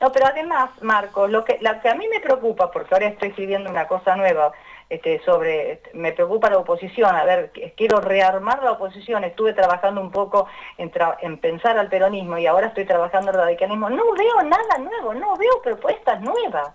No, 0.02 0.12
pero 0.12 0.28
además, 0.28 0.70
Marcos, 0.82 1.30
lo 1.30 1.44
que, 1.44 1.58
lo 1.62 1.80
que 1.82 1.90
a 1.90 1.96
mí 1.96 2.08
me 2.08 2.22
preocupa, 2.22 2.72
porque 2.72 2.94
ahora 2.94 3.08
estoy 3.08 3.30
escribiendo 3.30 3.70
una 3.70 3.88
cosa 3.88 4.16
nueva, 4.16 4.54
este, 4.90 5.22
sobre, 5.24 5.82
me 5.94 6.14
preocupa 6.14 6.50
la 6.50 6.58
oposición, 6.58 7.16
a 7.16 7.24
ver, 7.24 7.52
quiero 7.76 8.00
rearmar 8.00 8.64
la 8.64 8.72
oposición, 8.72 9.24
estuve 9.24 9.54
trabajando 9.54 10.02
un 10.02 10.10
poco 10.10 10.48
en, 10.78 10.92
en 11.22 11.38
pensar 11.38 11.78
al 11.78 11.90
peronismo 11.90 12.38
y 12.38 12.48
ahora 12.48 12.68
estoy 12.68 12.86
trabajando 12.86 13.30
en 13.30 13.36
el 13.36 13.42
radicalismo, 13.42 13.90
no 13.90 14.12
veo 14.14 14.42
nada 14.44 14.78
nuevo, 14.80 15.14
no 15.14 15.38
veo 15.38 15.62
propuestas 15.62 16.22
nuevas. 16.22 16.74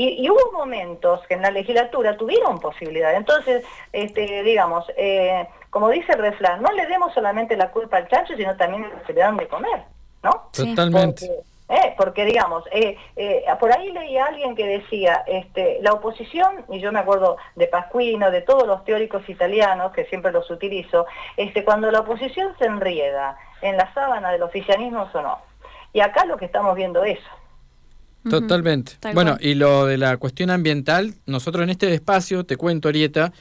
Y, 0.00 0.30
hubo 0.30 0.52
momentos 0.52 1.26
que 1.26 1.34
en 1.34 1.42
la 1.42 1.50
legislatura 1.50 2.16
tuvieron 2.16 2.60
posibilidad. 2.60 3.16
Entonces, 3.16 3.64
este, 3.92 4.44
digamos, 4.44 4.86
eh, 4.96 5.48
como 5.70 5.88
dice 5.88 6.12
el 6.12 6.20
refrán, 6.20 6.62
no 6.62 6.70
le 6.70 6.86
demos 6.86 7.12
solamente 7.12 7.56
la 7.56 7.72
culpa 7.72 7.96
al 7.96 8.06
chancho, 8.06 8.36
sino 8.36 8.56
también 8.56 8.88
que 9.04 9.12
le 9.12 9.20
dan 9.20 9.36
de 9.36 9.48
comer, 9.48 9.82
¿no? 10.22 10.50
Totalmente. 10.52 11.28
Eh, 11.68 11.94
porque 11.98 12.24
digamos, 12.24 12.64
eh, 12.72 12.96
eh, 13.16 13.44
por 13.60 13.70
ahí 13.76 13.92
leí 13.92 14.16
a 14.16 14.26
alguien 14.26 14.56
que 14.56 14.66
decía, 14.66 15.22
este, 15.26 15.78
la 15.82 15.92
oposición, 15.92 16.64
y 16.70 16.80
yo 16.80 16.90
me 16.92 16.98
acuerdo 16.98 17.36
de 17.56 17.66
Pascuino, 17.66 18.30
de 18.30 18.40
todos 18.40 18.66
los 18.66 18.84
teóricos 18.84 19.28
italianos, 19.28 19.92
que 19.92 20.06
siempre 20.06 20.32
los 20.32 20.50
utilizo, 20.50 21.06
este, 21.36 21.64
cuando 21.64 21.90
la 21.90 22.00
oposición 22.00 22.54
se 22.58 22.64
enrieda 22.64 23.36
en 23.60 23.76
la 23.76 23.92
sábana 23.92 24.32
del 24.32 24.42
oficialismo 24.42 25.10
o 25.12 25.20
no. 25.20 25.38
Y 25.92 26.00
acá 26.00 26.24
lo 26.24 26.38
que 26.38 26.46
estamos 26.46 26.74
viendo 26.74 27.04
es 27.04 27.18
eso. 27.18 27.28
Totalmente. 28.30 28.92
bueno, 29.14 29.36
y 29.40 29.54
lo 29.54 29.86
de 29.86 29.96
la 29.96 30.16
cuestión 30.16 30.50
ambiental, 30.50 31.14
nosotros 31.26 31.62
en 31.62 31.70
este 31.70 31.94
espacio, 31.94 32.44
te 32.44 32.56
cuento, 32.56 32.88
Arieta, 32.88 33.32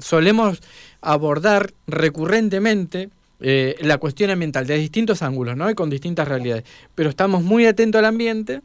solemos 0.00 0.60
abordar 1.00 1.70
recurrentemente 1.86 3.10
eh, 3.40 3.76
la 3.80 3.98
cuestión 3.98 4.30
ambiental 4.30 4.66
de 4.66 4.76
distintos 4.78 5.22
ángulos 5.22 5.56
¿no? 5.56 5.70
y 5.70 5.74
con 5.74 5.90
distintas 5.90 6.26
realidades. 6.28 6.64
Pero 6.94 7.10
estamos 7.10 7.42
muy 7.42 7.66
atentos 7.66 7.98
al 7.98 8.06
ambiente 8.06 8.62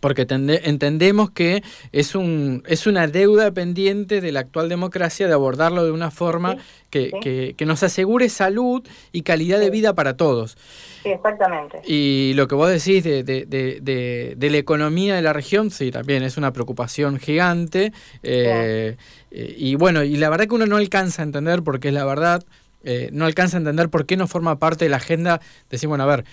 porque 0.00 0.26
entendemos 0.28 1.30
que 1.30 1.62
es, 1.92 2.14
un, 2.14 2.62
es 2.66 2.86
una 2.86 3.06
deuda 3.06 3.50
pendiente 3.50 4.20
de 4.20 4.32
la 4.32 4.40
actual 4.40 4.68
democracia 4.68 5.26
de 5.26 5.34
abordarlo 5.34 5.84
de 5.84 5.90
una 5.90 6.10
forma 6.10 6.56
que, 6.90 7.54
que, 7.56 7.66
nos 7.66 7.82
asegure 7.82 8.28
salud 8.28 8.82
y 9.12 9.22
calidad 9.22 9.58
de 9.58 9.70
vida 9.70 9.94
para 9.94 10.16
todos. 10.16 10.56
Sí, 11.02 11.10
exactamente. 11.10 11.80
Y 11.86 12.32
lo 12.34 12.48
que 12.48 12.54
vos 12.54 12.70
decís 12.70 13.02
de, 13.02 13.22
de, 13.22 13.44
de, 13.46 14.34
de, 14.36 14.50
la 14.50 14.56
economía 14.58 15.14
de 15.14 15.22
la 15.22 15.32
región, 15.32 15.70
sí, 15.70 15.90
también 15.90 16.22
es 16.22 16.36
una 16.36 16.52
preocupación 16.52 17.18
gigante. 17.18 17.92
Eh, 18.22 18.96
eh, 19.30 19.54
y 19.56 19.74
bueno, 19.74 20.02
y 20.04 20.16
la 20.16 20.28
verdad 20.30 20.46
que 20.46 20.54
uno 20.54 20.66
no 20.66 20.76
alcanza 20.76 21.22
a 21.22 21.24
entender, 21.24 21.62
porque 21.62 21.88
es 21.88 21.94
la 21.94 22.04
verdad, 22.04 22.44
eh, 22.84 23.10
no 23.12 23.24
alcanza 23.24 23.56
a 23.56 23.58
entender 23.58 23.88
por 23.88 24.06
qué 24.06 24.16
no 24.16 24.26
forma 24.26 24.58
parte 24.58 24.84
de 24.84 24.90
la 24.90 24.96
agenda. 24.96 25.40
Decir, 25.70 25.88
bueno, 25.88 26.04
a 26.04 26.06
ver, 26.06 26.24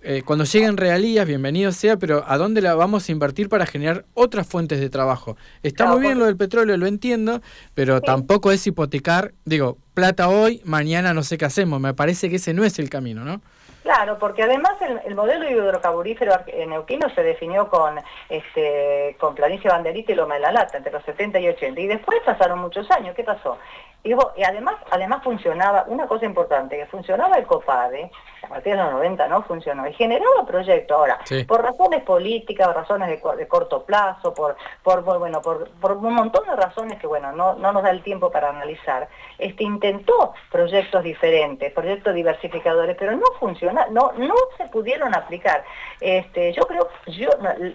eh, 0.00 0.22
cuando 0.24 0.44
lleguen 0.44 0.76
realías, 0.76 1.26
bienvenido 1.26 1.72
sea, 1.72 1.96
pero 1.96 2.24
¿a 2.28 2.38
dónde 2.38 2.60
la 2.60 2.74
vamos 2.74 3.08
a 3.08 3.12
invertir 3.12 3.48
para 3.48 3.66
generar 3.66 4.04
otras 4.14 4.46
fuentes 4.46 4.78
de 4.78 4.90
trabajo? 4.90 5.36
Está 5.62 5.86
muy 5.86 6.00
bien 6.00 6.18
lo 6.18 6.26
del 6.26 6.36
petróleo, 6.36 6.76
lo 6.76 6.86
entiendo, 6.86 7.42
pero 7.74 8.00
tampoco 8.00 8.52
es 8.52 8.64
hipotecar, 8.66 9.34
digo, 9.44 9.76
plata 9.94 10.28
hoy, 10.28 10.62
mañana 10.64 11.14
no 11.14 11.24
sé 11.24 11.36
qué 11.36 11.46
hacemos. 11.46 11.80
Me 11.80 11.94
parece 11.94 12.30
que 12.30 12.36
ese 12.36 12.54
no 12.54 12.64
es 12.64 12.78
el 12.78 12.90
camino, 12.90 13.24
¿no? 13.24 13.42
Claro, 13.82 14.18
porque 14.18 14.42
además 14.42 14.72
el, 15.04 15.14
modelo 15.14 15.48
hidrocarburífero 15.48 16.32
neuquino 16.66 17.08
se 17.14 17.22
definió 17.22 17.68
con 17.68 17.98
este 18.28 19.16
con 19.18 19.34
Planicie 19.34 19.70
Banderita 19.70 20.12
y 20.12 20.14
Loma 20.14 20.34
de 20.34 20.40
la 20.40 20.52
Lata 20.52 20.76
entre 20.76 20.92
los 20.92 21.02
70 21.04 21.38
y 21.40 21.48
80 21.48 21.80
y 21.80 21.86
después 21.86 22.18
pasaron 22.24 22.58
muchos 22.58 22.90
años. 22.90 23.14
¿Qué 23.14 23.24
pasó? 23.24 23.56
Y, 24.04 24.12
además, 24.42 24.76
además 24.90 25.22
funcionaba, 25.22 25.84
una 25.88 26.06
cosa 26.06 26.24
importante, 26.24 26.76
que 26.76 26.86
funcionaba 26.86 27.36
el 27.36 27.46
COPADE, 27.46 28.10
a 28.42 28.48
partir 28.48 28.76
de 28.76 28.82
los 28.82 28.92
90 28.92 29.28
no 29.28 29.42
funcionó, 29.42 29.86
y 29.86 29.92
generaba 29.94 30.46
proyectos. 30.46 30.96
Ahora, 30.96 31.18
por 31.46 31.62
razones 31.62 32.02
políticas, 32.02 32.74
razones 32.74 33.08
de, 33.08 33.48
corto 33.48 33.84
plazo, 33.84 34.34
por, 34.34 34.56
por, 34.82 35.02
bueno, 35.02 35.40
por, 35.40 35.70
por, 35.80 35.92
un 35.92 36.14
montón 36.14 36.46
de 36.46 36.56
razones 36.56 36.98
que 36.98 37.06
bueno, 37.06 37.32
no, 37.32 37.54
no 37.54 37.72
nos 37.72 37.82
da 37.82 37.90
el 37.90 38.02
tiempo 38.02 38.30
para 38.30 38.50
analizar, 38.50 39.08
este 39.38 39.64
intentó 39.64 40.32
proyectos 40.50 41.02
diferentes, 41.02 41.72
proyectos 41.72 42.14
diversificadores, 42.14 42.96
pero 42.98 43.12
no 43.12 43.26
funciona, 43.38 43.86
no, 43.90 44.12
no 44.16 44.34
se 44.56 44.66
pudieron 44.66 45.14
aplicar. 45.14 45.64
Este, 46.00 46.52
yo 46.52 46.62
creo, 46.62 46.88
yo, 47.06 47.30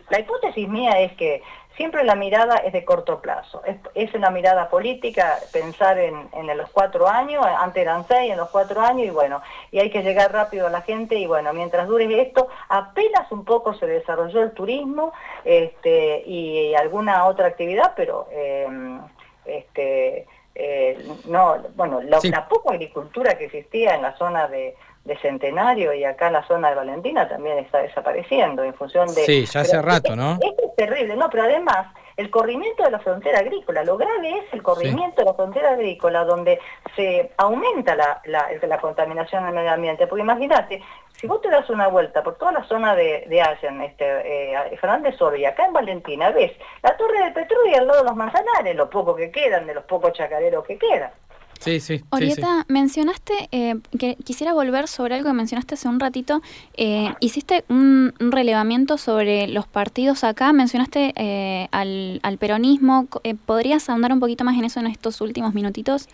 la 0.09 0.19
hipótesis 0.19 0.67
mía 0.67 0.99
es 0.99 1.13
que 1.13 1.41
siempre 1.75 2.03
la 2.03 2.15
mirada 2.15 2.57
es 2.57 2.73
de 2.73 2.85
corto 2.85 3.21
plazo. 3.21 3.61
Es, 3.95 4.13
una 4.13 4.29
mirada 4.29 4.69
política, 4.69 5.39
pensar 5.51 5.97
en, 5.97 6.29
los 6.55 6.69
cuatro 6.69 7.07
años, 7.07 7.43
antes 7.45 7.81
eran 7.81 8.05
seis, 8.07 8.31
en 8.31 8.37
los 8.37 8.49
cuatro 8.49 8.81
años, 8.81 9.07
y 9.07 9.09
bueno, 9.09 9.41
y 9.71 9.79
hay 9.79 9.89
que 9.89 10.03
llegar 10.03 10.31
rápido 10.31 10.67
a 10.67 10.69
la 10.69 10.81
gente, 10.81 11.15
y 11.15 11.25
bueno, 11.25 11.51
mientras 11.53 11.87
dure 11.87 12.21
esto, 12.21 12.47
apenas 12.69 13.31
un 13.31 13.43
poco 13.43 13.73
se 13.73 13.87
desarrolló 13.87 14.43
el 14.43 14.51
turismo 14.51 15.13
este, 15.43 16.23
y 16.25 16.75
alguna 16.75 17.25
otra 17.25 17.47
actividad, 17.47 17.93
pero 17.95 18.27
em, 18.31 19.01
este, 19.45 20.27
eh, 20.55 21.07
no, 21.25 21.57
bueno, 21.75 22.01
la 22.01 22.47
poca 22.47 22.73
agricultura 22.73 23.37
que 23.37 23.45
existía 23.45 23.95
en 23.95 24.03
la 24.03 24.15
zona 24.17 24.47
de 24.47 24.75
de 25.05 25.17
Centenario 25.17 25.93
y 25.93 26.03
acá 26.03 26.27
en 26.27 26.33
la 26.33 26.47
zona 26.47 26.69
de 26.69 26.75
Valentina 26.75 27.27
también 27.27 27.57
está 27.59 27.79
desapareciendo 27.79 28.63
en 28.63 28.73
función 28.73 29.07
de... 29.07 29.25
Sí, 29.25 29.45
ya 29.45 29.61
hace 29.61 29.81
rato, 29.81 30.15
¿no? 30.15 30.33
Esto 30.33 30.63
es 30.69 30.75
terrible, 30.77 31.15
no, 31.15 31.29
pero 31.29 31.43
además 31.43 31.87
el 32.15 32.29
corrimiento 32.29 32.83
de 32.83 32.91
la 32.91 32.99
frontera 32.99 33.39
agrícola, 33.39 33.83
lo 33.83 33.97
grave 33.97 34.37
es 34.37 34.53
el 34.53 34.61
corrimiento 34.61 35.21
de 35.21 35.25
la 35.25 35.33
frontera 35.33 35.71
agrícola 35.71 36.23
donde 36.23 36.59
se 36.95 37.31
aumenta 37.37 37.95
la, 37.95 38.21
la, 38.25 38.77
contaminación 38.79 39.45
del 39.45 39.53
medio 39.53 39.71
ambiente, 39.71 40.07
porque 40.07 40.21
imagínate, 40.21 40.81
si 41.13 41.27
vos 41.27 41.41
te 41.41 41.49
das 41.49 41.69
una 41.69 41.87
vuelta 41.87 42.21
por 42.21 42.35
toda 42.35 42.51
la 42.51 42.63
zona 42.65 42.95
de, 42.95 43.25
de 43.27 43.41
Allen, 43.41 43.81
este, 43.81 44.53
eh, 44.53 44.77
Fernández 44.79 45.15
y 45.37 45.45
acá 45.45 45.65
en 45.65 45.73
Valentina, 45.73 46.29
ves 46.29 46.51
la 46.81 46.95
torre 46.97 47.23
del 47.23 47.33
petróleo 47.33 47.79
al 47.79 47.87
lado 47.87 47.99
de 47.99 48.05
los 48.05 48.15
manzanares, 48.15 48.75
lo 48.75 48.89
poco 48.89 49.15
que 49.15 49.31
quedan, 49.31 49.65
de 49.65 49.73
los 49.73 49.85
pocos 49.85 50.13
chacareros 50.13 50.65
que 50.65 50.77
quedan. 50.77 51.11
Sí, 51.59 51.79
sí. 51.79 52.03
Orieta, 52.09 52.65
mencionaste, 52.67 53.47
eh, 53.51 53.75
que 53.97 54.15
quisiera 54.15 54.53
volver 54.53 54.87
sobre 54.87 55.15
algo 55.15 55.29
que 55.29 55.33
mencionaste 55.33 55.75
hace 55.75 55.87
un 55.87 55.99
ratito. 55.99 56.41
Eh, 56.75 57.13
hiciste 57.19 57.63
un, 57.69 58.13
relevamiento 58.19 58.97
sobre 58.97 59.47
los 59.47 59.67
partidos 59.67 60.23
acá, 60.23 60.51
mencionaste 60.51 61.13
eh, 61.15 61.67
al, 61.71 62.37
peronismo. 62.39 63.07
¿Podrías 63.45 63.89
ahondar 63.89 64.11
un 64.11 64.19
poquito 64.19 64.43
más 64.43 64.57
en 64.57 64.65
eso 64.65 64.79
en 64.79 64.87
estos 64.87 65.21
últimos 65.21 65.53
minutitos? 65.53 66.09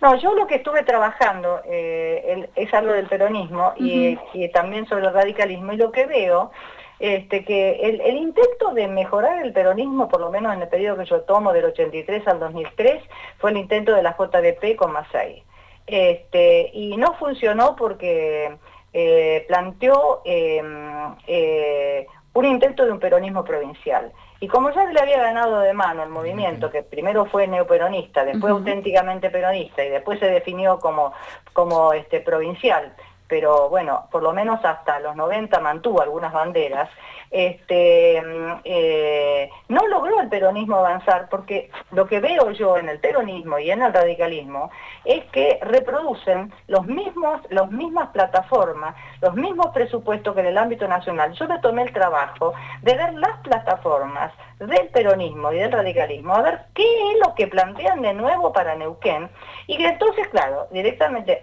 No, 0.00 0.16
yo 0.16 0.34
lo 0.34 0.48
que 0.48 0.56
estuve 0.56 0.82
trabajando 0.82 1.60
es 1.64 2.74
algo 2.74 2.92
del 2.92 3.06
peronismo 3.06 3.72
y, 3.78 4.18
y 4.34 4.48
también 4.50 4.88
sobre 4.88 5.06
el 5.06 5.14
radicalismo 5.14 5.72
y 5.72 5.76
lo 5.76 5.92
que 5.92 6.06
veo 6.06 6.50
este, 7.02 7.44
que 7.44 7.80
el, 7.80 8.16
intento 8.16 8.72
de 8.74 8.86
mejorar 8.86 9.44
el 9.44 9.52
peronismo, 9.52 10.08
por 10.08 10.20
lo 10.20 10.30
menos 10.30 10.54
en 10.54 10.62
el 10.62 10.68
periodo 10.68 10.98
que 10.98 11.04
yo 11.06 11.22
tomo 11.22 11.52
del 11.52 11.64
83 11.64 12.28
al 12.28 12.38
2003, 12.38 13.02
fue 13.38 13.50
el 13.50 13.56
intento 13.56 13.92
de 13.92 14.04
la 14.04 14.16
JDP 14.16 14.76
con 14.76 14.92
Masay. 14.92 15.42
Este, 15.84 16.70
y 16.72 16.96
no 16.96 17.14
funcionó 17.14 17.74
porque 17.74 18.56
eh, 18.92 19.44
planteó 19.48 20.22
em, 20.24 21.16
eh, 21.26 22.06
un 22.34 22.44
intento 22.44 22.84
de 22.84 22.92
un 22.92 23.00
peronismo 23.00 23.44
provincial. 23.44 24.12
Y 24.38 24.46
como 24.46 24.70
ya 24.70 24.84
le 24.84 25.00
había 25.00 25.18
ganado 25.18 25.58
de 25.58 25.72
mano 25.72 26.04
el 26.04 26.08
movimiento, 26.08 26.70
que 26.70 26.84
primero 26.84 27.26
fue 27.26 27.48
neoperonista, 27.48 28.24
después 28.24 28.52
auténticamente 28.52 29.28
peronista 29.28 29.84
y 29.84 29.88
después 29.88 30.20
se 30.20 30.26
definió 30.26 30.78
como, 30.78 31.12
como 31.52 31.92
este, 31.94 32.20
provincial, 32.20 32.94
pero 33.32 33.70
bueno, 33.70 34.08
por 34.10 34.22
lo 34.22 34.34
menos 34.34 34.62
hasta 34.62 35.00
los 35.00 35.16
90 35.16 35.58
mantuvo 35.60 36.02
algunas 36.02 36.34
banderas, 36.34 36.90
este, 37.30 38.20
mm, 38.20 38.60
eh, 38.62 39.48
no 39.68 39.88
logró 39.88 40.20
el 40.20 40.28
peronismo 40.28 40.76
avanzar 40.76 41.30
porque 41.30 41.70
lo 41.92 42.06
que 42.06 42.20
veo 42.20 42.50
yo 42.50 42.76
en 42.76 42.90
el 42.90 43.00
peronismo 43.00 43.58
y 43.58 43.70
en 43.70 43.80
el 43.80 43.94
radicalismo 43.94 44.70
es 45.06 45.24
que 45.32 45.58
reproducen 45.62 46.52
los 46.66 46.86
mismos, 46.86 47.40
las 47.48 47.70
mismas 47.70 48.10
plataformas, 48.10 48.94
los 49.22 49.34
mismos 49.34 49.68
presupuestos 49.68 50.34
que 50.34 50.40
en 50.40 50.48
el 50.48 50.58
ámbito 50.58 50.86
nacional. 50.86 51.32
Yo 51.32 51.48
me 51.48 51.58
tomé 51.60 51.84
el 51.84 51.92
trabajo 51.94 52.52
de 52.82 52.94
ver 52.94 53.14
las 53.14 53.38
plataformas 53.38 54.30
del 54.58 54.88
peronismo 54.88 55.52
y 55.52 55.58
del 55.58 55.72
radicalismo, 55.72 56.34
a 56.34 56.42
ver 56.42 56.60
qué 56.74 56.82
es 56.82 57.18
lo 57.26 57.34
que 57.34 57.46
plantean 57.46 58.02
de 58.02 58.12
nuevo 58.12 58.52
para 58.52 58.76
Neuquén, 58.76 59.30
y 59.66 59.78
que 59.78 59.86
entonces, 59.86 60.28
claro, 60.28 60.68
directamente, 60.70 61.40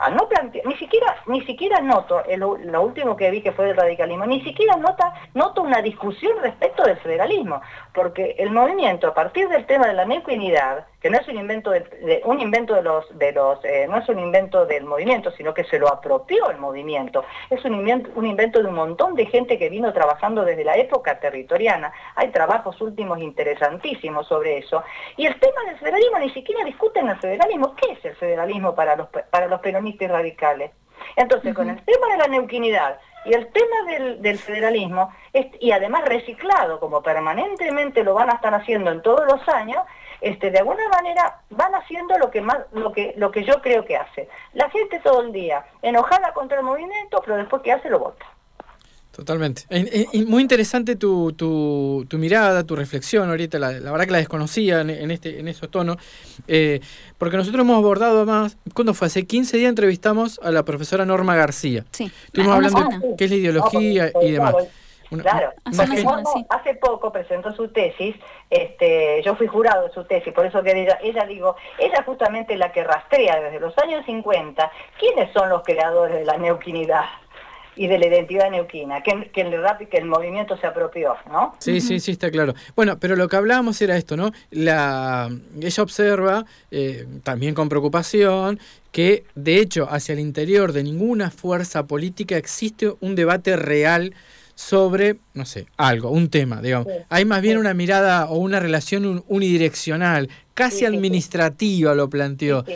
al, 0.00 0.12
eh, 0.12 0.16
no 0.16 0.28
plantear, 0.28 0.66
ni 0.66 0.76
siquiera, 0.76 1.16
ni 1.26 1.40
siquiera 1.42 1.80
noto, 1.80 2.22
lo 2.36 2.82
último 2.82 3.16
que 3.16 3.30
vi 3.30 3.42
que 3.42 3.52
fue 3.52 3.66
del 3.66 3.76
radicalismo, 3.76 4.26
ni 4.26 4.42
siquiera 4.42 4.76
nota, 4.76 5.12
noto 5.34 5.62
una 5.62 5.82
discusión 5.82 6.38
respecto 6.42 6.82
del 6.82 6.96
federalismo, 6.98 7.60
porque 7.92 8.34
el 8.38 8.50
movimiento, 8.50 9.08
a 9.08 9.14
partir 9.14 9.48
del 9.48 9.66
tema 9.66 9.86
de 9.86 9.94
la 9.94 10.04
neuquinidad, 10.04 10.86
que 11.00 11.10
no 11.10 11.18
es 11.18 11.26
un 11.28 11.38
invento 11.38 11.70
de, 11.70 12.22
un 12.24 12.40
invento 12.40 12.74
de 12.74 12.82
los 12.82 13.18
de 13.18 13.32
los 13.32 13.64
eh, 13.64 13.86
no 13.88 13.98
es 13.98 14.08
un 14.08 14.18
invento 14.18 14.66
del 14.66 14.84
movimiento 14.84 15.30
sino 15.30 15.54
que 15.54 15.64
se 15.64 15.78
lo 15.78 15.88
apropió 15.88 16.50
el 16.50 16.58
movimiento. 16.58 17.24
Es 17.48 17.64
un 17.64 17.74
invento, 17.74 18.10
un 18.14 18.26
invento 18.26 18.62
de 18.62 18.68
un 18.68 18.74
montón 18.74 19.14
de 19.14 19.26
gente 19.26 19.58
que 19.58 19.70
vino 19.70 19.92
trabajando 19.92 20.44
desde 20.44 20.64
la 20.64 20.76
época 20.76 21.18
territoriana. 21.18 21.92
Hay 22.16 22.28
trabajos 22.28 22.80
últimos 22.80 23.18
interesantísimos 23.20 24.26
sobre 24.26 24.58
eso. 24.58 24.82
Y 25.16 25.26
el 25.26 25.38
tema 25.40 25.62
del 25.66 25.78
federalismo 25.78 26.18
ni 26.18 26.30
siquiera 26.30 26.64
discuten 26.64 27.08
el 27.08 27.18
federalismo. 27.18 27.74
Qué 27.76 27.92
es 27.92 28.04
el 28.04 28.16
federalismo 28.16 28.74
para 28.74 28.96
los 28.96 29.08
para 29.08 29.46
los 29.46 29.60
peronistas 29.60 30.10
radicales 30.10 30.70
entonces 31.16 31.54
con 31.54 31.68
el 31.70 31.82
tema 31.82 32.06
de 32.08 32.18
la 32.18 32.26
neuquinidad 32.28 32.98
y 33.24 33.34
el 33.34 33.48
tema 33.48 34.16
del, 34.20 34.38
federalismo, 34.38 35.12
y 35.60 35.72
además 35.72 36.06
reciclado, 36.06 36.80
como 36.80 37.02
permanentemente 37.02 38.02
lo 38.02 38.14
van 38.14 38.30
a 38.30 38.34
estar 38.34 38.54
haciendo 38.54 38.90
en 38.90 39.02
todos 39.02 39.26
los 39.26 39.46
años, 39.48 39.82
este, 40.20 40.50
de 40.50 40.58
alguna 40.58 40.88
manera 40.88 41.40
van 41.50 41.74
haciendo 41.74 42.18
lo 42.18 42.30
que 42.30 42.40
más, 42.40 42.58
lo 42.72 42.92
que, 42.92 43.14
lo 43.16 43.30
que 43.30 43.44
yo 43.44 43.60
creo 43.62 43.84
que 43.84 43.96
hace. 43.96 44.28
La 44.54 44.70
gente 44.70 45.00
todo 45.00 45.22
el 45.22 45.32
día 45.32 45.64
enojada 45.82 46.32
contra 46.32 46.58
el 46.58 46.64
movimiento, 46.64 47.20
pero 47.24 47.36
después 47.36 47.62
que 47.62 47.72
hace 47.72 47.90
lo 47.90 47.98
vota. 47.98 48.26
Totalmente. 49.12 49.64
muy 50.26 50.40
interesante 50.40 50.94
tu, 50.96 51.32
tu, 51.32 52.06
tu, 52.08 52.16
mirada, 52.16 52.64
tu 52.64 52.76
reflexión 52.76 53.28
ahorita, 53.28 53.58
la, 53.58 53.70
verdad 53.72 54.04
que 54.04 54.12
la 54.12 54.18
desconocía 54.18 54.80
en, 54.80 55.10
este, 55.10 55.40
en 55.40 55.48
esos 55.48 55.68
tonos, 55.68 55.96
eh, 56.46 56.80
porque 57.18 57.36
nosotros 57.36 57.62
hemos 57.62 57.76
abordado 57.76 58.24
más, 58.24 58.56
¿cuándo 58.72 58.94
fue? 58.94 59.08
Hace 59.08 59.26
15 59.26 59.58
días 59.58 59.68
entrevistamos 59.68 60.40
a 60.42 60.52
la 60.52 60.64
profesora 60.64 61.04
Norma 61.04 61.34
García. 61.34 61.84
Sí. 61.90 62.10
Estuvimos 62.26 62.54
hablando 62.54 62.80
de 62.80 63.16
qué 63.18 63.24
es 63.24 63.30
la 63.30 63.36
ideología 63.36 64.12
y 64.22 64.30
demás 64.30 64.54
claro, 65.18 65.52
hace 65.64 66.74
poco 66.74 67.12
presentó 67.12 67.52
su 67.52 67.68
tesis, 67.68 68.16
este, 68.48 69.22
yo 69.24 69.34
fui 69.34 69.46
jurado 69.46 69.88
de 69.88 69.92
su 69.92 70.04
tesis, 70.04 70.32
por 70.32 70.46
eso 70.46 70.62
que 70.62 70.82
ella, 70.82 70.98
ella 71.02 71.24
digo, 71.26 71.56
ella 71.78 72.02
justamente 72.04 72.56
la 72.56 72.72
que 72.72 72.84
rastrea 72.84 73.40
desde 73.40 73.60
los 73.60 73.76
años 73.78 74.04
50 74.06 74.70
quiénes 74.98 75.32
son 75.32 75.48
los 75.48 75.62
creadores 75.62 76.16
de 76.16 76.24
la 76.24 76.36
neuquinidad 76.36 77.04
y 77.76 77.86
de 77.86 77.98
la 77.98 78.08
identidad 78.08 78.50
neuquina, 78.50 79.02
que, 79.02 79.30
que, 79.32 79.40
el 79.40 79.62
rap, 79.62 79.80
que 79.88 79.96
el 79.96 80.04
movimiento 80.04 80.56
se 80.58 80.66
apropió, 80.66 81.14
¿no? 81.30 81.54
Sí, 81.58 81.80
sí, 81.80 82.00
sí, 82.00 82.12
está 82.12 82.30
claro. 82.30 82.54
Bueno, 82.76 82.98
pero 82.98 83.16
lo 83.16 83.28
que 83.28 83.36
hablábamos 83.36 83.80
era 83.80 83.96
esto, 83.96 84.16
¿no? 84.16 84.32
La, 84.50 85.30
ella 85.60 85.82
observa, 85.82 86.44
eh, 86.70 87.06
también 87.22 87.54
con 87.54 87.68
preocupación, 87.68 88.60
que 88.92 89.24
de 89.34 89.60
hecho 89.60 89.86
hacia 89.90 90.12
el 90.12 90.18
interior 90.18 90.72
de 90.72 90.82
ninguna 90.82 91.30
fuerza 91.30 91.86
política 91.86 92.36
existe 92.36 92.92
un 93.00 93.14
debate 93.14 93.56
real 93.56 94.14
sobre, 94.60 95.16
no 95.32 95.46
sé, 95.46 95.64
algo, 95.78 96.10
un 96.10 96.28
tema, 96.28 96.60
digamos. 96.60 96.86
Hay 97.08 97.24
más 97.24 97.40
bien 97.40 97.56
una 97.56 97.72
mirada 97.72 98.26
o 98.26 98.36
una 98.36 98.60
relación 98.60 99.24
unidireccional, 99.26 100.28
casi 100.52 100.84
administrativa 100.84 101.94
lo 101.94 102.10
planteó. 102.10 102.66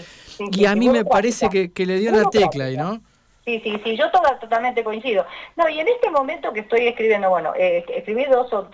y 0.51 0.65
a 0.65 0.75
mí 0.77 0.89
me 0.89 1.05
parece 1.05 1.51
que, 1.51 1.73
que, 1.73 1.85
le 1.85 1.99
dio 1.99 2.11
la 2.11 2.31
tecla 2.31 2.65
ahí, 2.65 2.79
¿no? 2.79 3.03
Sí, 3.45 3.61
sí, 3.63 3.79
sí, 3.85 3.95
yo 3.95 4.11
totalmente 4.11 4.83
coincido. 4.83 5.27
No, 5.57 5.69
y 5.69 5.79
en 5.79 5.87
este 5.87 6.11
momento 6.11 6.51
que 6.55 6.61
estoy 6.61 6.89
escribiendo, 6.89 7.29
bueno, 7.29 7.53
eh, 7.55 7.85
escribí 7.89 8.25
dos 8.25 8.51
o, 8.55 8.71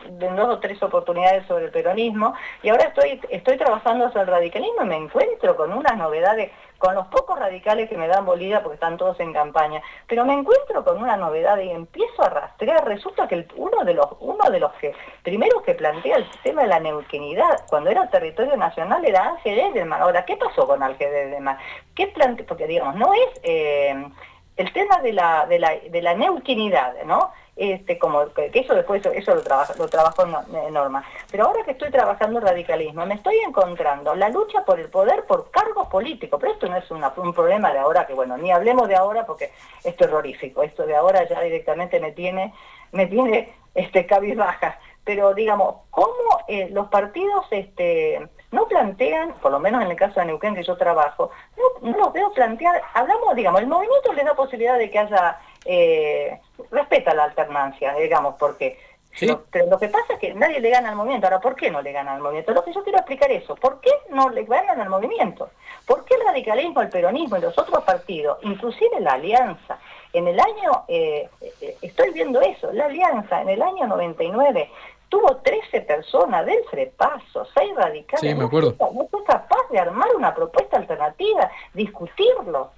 tres 0.60 0.80
oportunidades 0.80 1.44
sobre 1.48 1.64
el 1.64 1.72
peronismo 1.72 2.34
y 2.62 2.68
ahora 2.68 2.84
estoy, 2.84 3.20
estoy 3.30 3.56
trabajando 3.56 4.06
sobre 4.12 4.22
el 4.22 4.28
radicalismo 4.28 4.84
y 4.84 4.86
me 4.86 4.96
encuentro 4.96 5.56
con 5.56 5.72
unas 5.72 5.96
novedades, 5.96 6.52
con 6.78 6.94
los 6.94 7.08
pocos 7.08 7.36
radicales 7.36 7.88
que 7.88 7.96
me 7.96 8.06
dan 8.06 8.24
bolida 8.24 8.62
porque 8.62 8.74
están 8.74 8.96
todos 8.96 9.18
en 9.18 9.32
campaña, 9.32 9.82
pero 10.06 10.24
me 10.24 10.34
encuentro 10.34 10.84
con 10.84 11.02
una 11.02 11.16
novedad 11.16 11.58
y 11.58 11.70
empiezo 11.70 12.22
a 12.22 12.28
rastrear, 12.28 12.86
resulta 12.86 13.26
que 13.26 13.48
uno 13.56 13.82
de 13.84 13.94
los 13.94 14.06
uno 14.20 14.48
de 14.50 14.60
los 14.60 14.72
que 14.74 14.94
primeros 15.24 15.62
que 15.62 15.74
plantea 15.74 16.18
el 16.18 16.30
sistema 16.30 16.62
de 16.62 16.68
la 16.68 16.78
neuquinidad 16.78 17.64
cuando 17.68 17.90
era 17.90 18.08
territorio 18.08 18.56
nacional 18.56 19.04
era 19.04 19.30
Ángel 19.30 19.58
Edelman. 19.58 20.00
Ahora, 20.00 20.24
¿qué 20.24 20.36
pasó 20.36 20.64
con 20.68 20.80
Ángel 20.80 21.12
Edelman? 21.12 21.58
¿Qué 21.96 22.06
plante 22.06 22.44
porque 22.44 22.68
digamos, 22.68 22.94
no 22.94 23.12
es... 23.14 23.40
Eh, 23.42 24.04
el 24.56 24.72
tema 24.72 24.98
de 24.98 25.12
la, 25.12 25.46
de 25.46 25.58
la, 25.58 25.76
de 25.90 26.02
la 26.02 26.14
neuquinidad, 26.14 26.94
¿no? 27.04 27.32
Este, 27.56 27.98
como 27.98 28.32
que 28.32 28.50
eso 28.54 28.74
después 28.74 29.04
eso, 29.04 29.34
lo, 29.34 29.42
trabajo, 29.42 29.74
lo 29.76 29.88
trabajo 29.88 30.22
en 30.24 30.72
Norma. 30.72 31.04
Pero 31.30 31.44
ahora 31.44 31.62
que 31.62 31.72
estoy 31.72 31.90
trabajando 31.90 32.38
el 32.38 32.46
radicalismo, 32.46 33.04
me 33.04 33.16
estoy 33.16 33.36
encontrando 33.46 34.14
la 34.14 34.30
lucha 34.30 34.64
por 34.64 34.80
el 34.80 34.88
poder 34.88 35.24
por 35.24 35.50
cargos 35.50 35.88
políticos, 35.88 36.38
pero 36.40 36.54
esto 36.54 36.68
no 36.68 36.76
es 36.78 36.90
un 36.90 37.34
problema 37.34 37.70
de 37.72 37.78
ahora, 37.78 38.06
que 38.06 38.14
bueno, 38.14 38.38
ni 38.38 38.50
hablemos 38.50 38.88
de 38.88 38.96
ahora 38.96 39.26
porque 39.26 39.52
es 39.84 39.94
terrorífico, 39.96 40.62
esto 40.62 40.86
de 40.86 40.96
ahora 40.96 41.28
ya 41.28 41.40
directamente 41.42 42.00
me 42.00 42.12
tiene, 42.12 42.54
me 42.92 43.06
tiene 43.06 43.52
este. 43.74 44.06
Pero 45.04 45.34
digamos, 45.34 45.82
¿cómo 45.90 46.40
eh, 46.48 46.68
los 46.70 46.88
partidos 46.88 47.46
este, 47.50 48.26
no 48.52 48.66
plantean, 48.66 49.34
por 49.34 49.52
lo 49.52 49.60
menos 49.60 49.82
en 49.82 49.90
el 49.90 49.96
caso 49.96 50.20
de 50.20 50.26
Neuquén 50.26 50.54
que 50.54 50.62
yo 50.62 50.76
trabajo, 50.76 51.30
no, 51.82 51.90
los 51.96 52.12
veo 52.12 52.32
plantear, 52.32 52.82
hablamos, 52.94 53.34
digamos, 53.34 53.60
el 53.60 53.66
movimiento 53.66 54.12
le 54.12 54.24
da 54.24 54.34
posibilidad 54.34 54.76
de 54.76 54.90
que 54.90 54.98
haya, 54.98 55.38
eh, 55.64 56.40
respeta 56.70 57.14
la 57.14 57.24
alternancia, 57.24 57.94
digamos, 57.94 58.34
porque 58.38 58.78
lo, 59.22 59.44
lo, 59.68 59.78
que 59.78 59.88
pasa 59.88 60.14
es 60.14 60.18
que 60.18 60.34
nadie 60.34 60.60
le 60.60 60.70
gana 60.70 60.90
al 60.90 60.96
movimiento. 60.96 61.26
Ahora, 61.26 61.40
¿por 61.40 61.56
qué 61.56 61.70
no 61.70 61.82
le 61.82 61.92
gana 61.92 62.14
al 62.14 62.20
movimiento? 62.20 62.52
Lo 62.52 62.64
que 62.64 62.72
yo 62.72 62.82
quiero 62.82 62.98
explicar 62.98 63.30
eso, 63.30 63.56
¿por 63.56 63.80
qué 63.80 63.90
no 64.10 64.30
le 64.30 64.44
ganan 64.44 64.80
al 64.80 64.88
movimiento? 64.88 65.50
¿Por 65.84 66.04
qué 66.04 66.14
el 66.14 66.24
radicalismo, 66.24 66.80
el 66.80 66.88
peronismo 66.88 67.36
y 67.36 67.40
los 67.40 67.58
otros 67.58 67.82
partidos, 67.84 68.38
inclusive 68.42 69.00
la 69.00 69.14
alianza, 69.14 69.78
en 70.12 70.26
el 70.26 70.40
año, 70.40 70.84
eh, 70.88 71.28
eh, 71.60 71.76
estoy 71.82 72.10
viendo 72.12 72.40
eso, 72.40 72.72
la 72.72 72.86
alianza 72.86 73.42
en 73.42 73.48
el 73.50 73.62
año 73.62 73.86
99 73.86 74.70
tuvo 75.10 75.36
13 75.36 75.82
personas 75.82 76.46
del 76.46 76.64
frepaso, 76.70 77.46
6 77.54 77.70
radicales. 77.76 78.20
Sí, 78.20 78.34
me 78.34 78.44
acuerdo. 78.44 78.74
No 78.78 79.06
fue 79.10 79.22
capaz 79.24 79.68
de 79.70 79.78
armar 79.78 80.08
una 80.16 80.34
propuesta 80.34 80.78
alternativa, 80.78 81.50
discutirlo. 81.74 82.70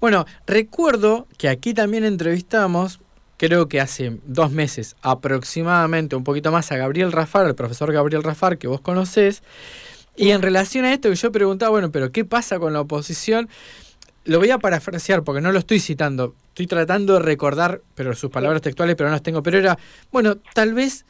Bueno, 0.00 0.24
recuerdo 0.46 1.26
que 1.36 1.48
aquí 1.48 1.74
también 1.74 2.04
entrevistamos, 2.04 3.00
creo 3.36 3.68
que 3.68 3.80
hace 3.80 4.18
dos 4.24 4.52
meses 4.52 4.96
aproximadamente, 5.02 6.14
un 6.14 6.24
poquito 6.24 6.52
más, 6.52 6.70
a 6.72 6.76
Gabriel 6.76 7.12
Rafar, 7.12 7.46
el 7.46 7.54
profesor 7.54 7.92
Gabriel 7.92 8.22
Rafar, 8.22 8.58
que 8.58 8.68
vos 8.68 8.80
conocés. 8.80 9.42
Y 10.14 10.30
en 10.30 10.42
relación 10.42 10.84
a 10.84 10.92
esto 10.92 11.08
que 11.08 11.16
yo 11.16 11.32
preguntaba, 11.32 11.70
bueno, 11.70 11.90
pero 11.90 12.12
¿qué 12.12 12.24
pasa 12.24 12.58
con 12.58 12.72
la 12.72 12.80
oposición? 12.80 13.48
Lo 14.24 14.38
voy 14.38 14.50
a 14.50 14.58
parafrasear 14.58 15.24
porque 15.24 15.40
no 15.40 15.50
lo 15.50 15.58
estoy 15.58 15.80
citando. 15.80 16.34
Estoy 16.48 16.68
tratando 16.68 17.14
de 17.14 17.20
recordar, 17.20 17.80
pero 17.96 18.14
sus 18.14 18.30
palabras 18.30 18.62
textuales, 18.62 18.94
pero 18.94 19.08
no 19.08 19.14
las 19.14 19.22
tengo. 19.22 19.42
Pero 19.42 19.58
era, 19.58 19.78
bueno, 20.12 20.36
tal 20.54 20.74
vez 20.74 21.06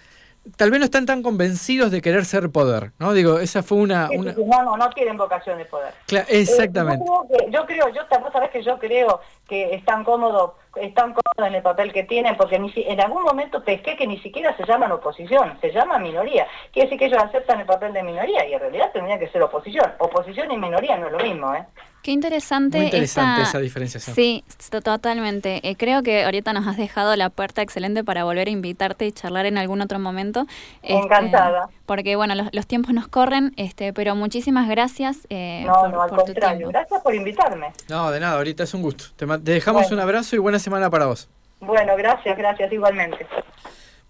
tal 0.56 0.70
vez 0.70 0.80
no 0.80 0.84
están 0.84 1.06
tan 1.06 1.22
convencidos 1.22 1.90
de 1.90 2.02
querer 2.02 2.24
ser 2.24 2.50
poder, 2.50 2.92
¿no? 2.98 3.12
Digo, 3.12 3.38
esa 3.38 3.62
fue 3.62 3.78
una... 3.78 4.08
No, 4.08 4.62
no, 4.62 4.76
no 4.76 4.90
tienen 4.90 5.16
vocación 5.16 5.58
de 5.58 5.64
poder. 5.64 5.94
exactamente. 6.28 7.04
Eh, 7.30 7.48
yo, 7.50 7.64
creo, 7.66 7.88
yo, 7.88 8.02
vos 8.20 8.32
sabés 8.32 8.50
que 8.50 8.62
yo 8.62 8.78
creo 8.78 9.20
que 9.48 9.74
están 9.74 10.04
cómodos, 10.04 10.52
están 10.76 11.12
cómodos 11.12 11.48
en 11.48 11.54
el 11.54 11.62
papel 11.62 11.92
que 11.92 12.04
tienen, 12.04 12.36
porque 12.36 12.58
ni 12.58 12.72
en 12.76 13.00
algún 13.00 13.22
momento 13.22 13.62
pesqué 13.62 13.96
que 13.96 14.06
ni 14.06 14.18
siquiera 14.18 14.56
se 14.56 14.64
llaman 14.64 14.92
oposición, 14.92 15.58
se 15.60 15.70
llama 15.70 15.98
minoría. 15.98 16.46
Quiere 16.72 16.86
decir 16.88 16.98
que 16.98 17.06
ellos 17.06 17.22
aceptan 17.22 17.60
el 17.60 17.66
papel 17.66 17.92
de 17.92 18.02
minoría 18.02 18.46
y 18.46 18.54
en 18.54 18.60
realidad 18.60 18.90
tendría 18.92 19.18
que 19.18 19.28
ser 19.28 19.42
oposición. 19.42 19.92
Oposición 19.98 20.50
y 20.50 20.56
minoría 20.56 20.96
no 20.96 21.06
es 21.06 21.12
lo 21.12 21.18
mismo, 21.18 21.54
¿eh? 21.54 21.64
Qué 22.02 22.10
interesante, 22.10 22.78
Muy 22.78 22.86
interesante 22.86 23.42
esa 23.42 23.60
diferenciación. 23.60 24.16
Sí, 24.16 24.42
totalmente. 24.82 25.60
Eh, 25.62 25.76
creo 25.76 26.02
que 26.02 26.24
ahorita 26.24 26.52
nos 26.52 26.66
has 26.66 26.76
dejado 26.76 27.14
la 27.14 27.30
puerta 27.30 27.62
excelente 27.62 28.02
para 28.02 28.24
volver 28.24 28.48
a 28.48 28.50
invitarte 28.50 29.06
y 29.06 29.12
charlar 29.12 29.46
en 29.46 29.56
algún 29.56 29.80
otro 29.80 30.00
momento. 30.00 30.44
Este, 30.82 30.94
Encantada. 30.94 31.68
porque 31.86 32.16
bueno, 32.16 32.34
los, 32.34 32.66
tiempos 32.66 32.92
nos 32.92 33.06
corren, 33.06 33.52
este, 33.56 33.92
pero 33.92 34.16
muchísimas 34.16 34.68
gracias. 34.68 35.28
Eh, 35.30 35.62
no, 35.64 35.86
no, 35.86 36.02
al 36.02 36.10
contrario. 36.10 36.68
Gracias 36.70 37.00
por 37.02 37.14
invitarme. 37.14 37.72
No, 37.88 38.10
de 38.10 38.18
nada, 38.18 38.36
ahorita 38.36 38.64
es 38.64 38.74
un 38.74 38.82
gusto. 38.82 39.04
Te, 39.14 39.26
dejamos 39.52 39.92
un 39.92 40.00
abrazo 40.00 40.34
y 40.34 40.40
buena 40.40 40.58
semana 40.62 40.88
para 40.88 41.06
vos. 41.06 41.28
Bueno, 41.60 41.94
gracias, 41.96 42.36
gracias 42.36 42.72
igualmente. 42.72 43.26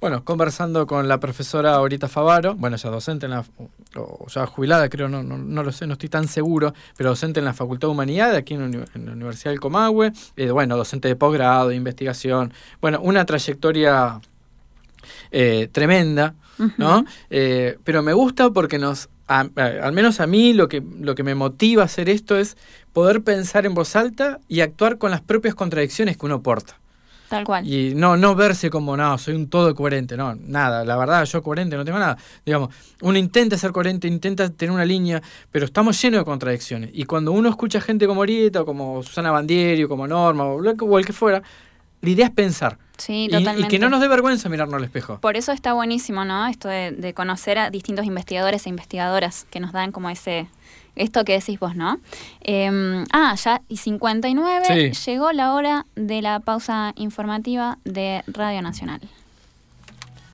Bueno, 0.03 0.25
conversando 0.25 0.85
con 0.85 1.07
la 1.07 1.21
profesora 1.21 1.75
Ahorita 1.75 2.09
Favaro, 2.09 2.57
bueno, 2.57 2.75
ella 2.75 2.91
docente 2.91 3.27
en 3.27 3.31
la, 3.31 3.45
o 3.95 4.27
ya 4.27 4.47
jubilada, 4.47 4.89
creo, 4.89 5.09
no, 5.09 5.23
no, 5.23 5.63
lo 5.63 5.71
sé, 5.71 5.87
no 5.87 5.93
estoy 5.93 6.09
tan 6.09 6.27
seguro, 6.27 6.75
pero 6.97 7.11
docente 7.11 7.39
en 7.39 7.45
la 7.45 7.53
Facultad 7.53 7.87
de 7.87 7.93
Humanidad, 7.93 8.35
aquí 8.35 8.55
en, 8.55 8.73
la 8.73 9.13
Universidad 9.13 9.53
del 9.53 9.61
Comahue, 9.61 10.11
eh, 10.37 10.51
bueno, 10.51 10.77
docente 10.77 11.07
de 11.07 11.15
posgrado, 11.15 11.69
de 11.69 11.77
investigación, 11.77 12.53
bueno, 12.81 12.99
una 13.01 13.25
trayectoria 13.25 14.21
eh, 15.31 15.69
tremenda, 15.71 16.35
¿no? 16.79 17.05
Eh, 17.31 17.79
pero 17.85 18.03
me 18.03 18.13
gusta 18.13 18.51
porque 18.51 18.81
nos, 18.81 19.09
al 19.27 19.93
menos 19.93 20.21
a 20.21 20.27
mí, 20.27 20.53
lo 20.53 20.69
que, 20.69 20.83
lo 21.01 21.15
que 21.15 21.23
me 21.23 21.35
motiva 21.35 21.83
a 21.83 21.87
hacer 21.87 22.09
esto 22.09 22.37
es 22.37 22.57
poder 22.93 23.23
pensar 23.23 23.67
en 23.67 23.75
voz 23.75 23.97
alta 23.97 24.41
y 24.49 24.61
actuar 24.61 24.99
con 24.99 25.11
las 25.11 25.21
propias 25.21 25.55
contradicciones 25.55 26.17
que 26.17 26.27
uno 26.27 26.43
porta. 26.43 26.79
Tal 27.29 27.45
cual. 27.45 27.67
Y 27.67 27.95
no, 27.95 28.19
no 28.19 28.35
verse 28.35 28.69
como, 28.69 28.95
no, 28.95 29.17
soy 29.17 29.35
un 29.35 29.49
todo 29.49 29.75
coherente, 29.75 30.19
no, 30.19 30.35
nada, 30.35 30.85
la 30.85 30.99
verdad, 30.99 31.25
yo 31.25 31.43
coherente 31.43 31.77
no 31.77 31.85
tengo 31.85 31.99
nada. 31.99 32.19
Digamos, 32.45 32.69
uno 33.01 33.17
intenta 33.17 33.57
ser 33.57 33.73
coherente, 33.73 34.07
intenta 34.07 34.51
tener 34.51 34.71
una 34.71 34.85
línea, 34.85 35.23
pero 35.51 35.65
estamos 35.65 36.01
llenos 36.03 36.21
de 36.21 36.25
contradicciones. 36.27 36.91
Y 36.93 37.05
cuando 37.05 37.33
uno 37.33 37.49
escucha 37.49 37.81
gente 37.81 38.07
como 38.07 38.21
Orieta, 38.21 38.61
o 38.61 38.67
como 38.67 39.03
Susana 39.03 39.31
Bandieri, 39.31 39.85
o 39.85 39.89
como 39.89 40.07
Norma, 40.07 40.45
o, 40.45 40.57
o 40.61 40.99
el 40.99 41.07
que 41.07 41.15
fuera, 41.15 41.43
la 42.03 42.11
idea 42.11 42.27
es 42.27 42.33
pensar. 42.33 42.77
Sí, 43.03 43.27
totalmente. 43.29 43.67
Y, 43.67 43.69
que 43.69 43.79
no 43.81 43.91
nos 43.91 44.01
dé 44.01 44.07
vergüenza 44.07 44.49
mirarnos 44.49 44.77
al 44.77 44.85
espejo. 44.85 45.19
Por 45.19 45.37
eso 45.37 45.51
está 45.51 45.73
buenísimo, 45.73 46.25
¿no? 46.25 46.47
Esto 46.47 46.69
de 46.69 47.13
conocer 47.15 47.59
a 47.59 47.69
distintos 47.69 48.07
investigadores 48.07 48.67
e 48.67 48.69
investigadoras 48.69 49.45
que 49.51 49.59
nos 49.59 49.73
dan 49.73 49.91
como 49.91 50.09
ese, 50.09 50.47
esto 50.95 51.25
que 51.25 51.33
decís 51.33 51.59
vos, 51.59 51.75
¿no? 51.75 51.99
Em, 52.43 53.05
ah, 53.13 53.35
ya 53.35 53.61
y 53.69 53.79
59 53.79 54.93
llegó 54.93 55.33
la 55.33 55.53
hora 55.55 55.85
de 55.97 56.23
la 56.23 56.39
pausa 56.39 56.93
informativa 56.95 57.79
de 57.85 58.23
Radio 58.29 58.63
Nacional. 58.63 59.01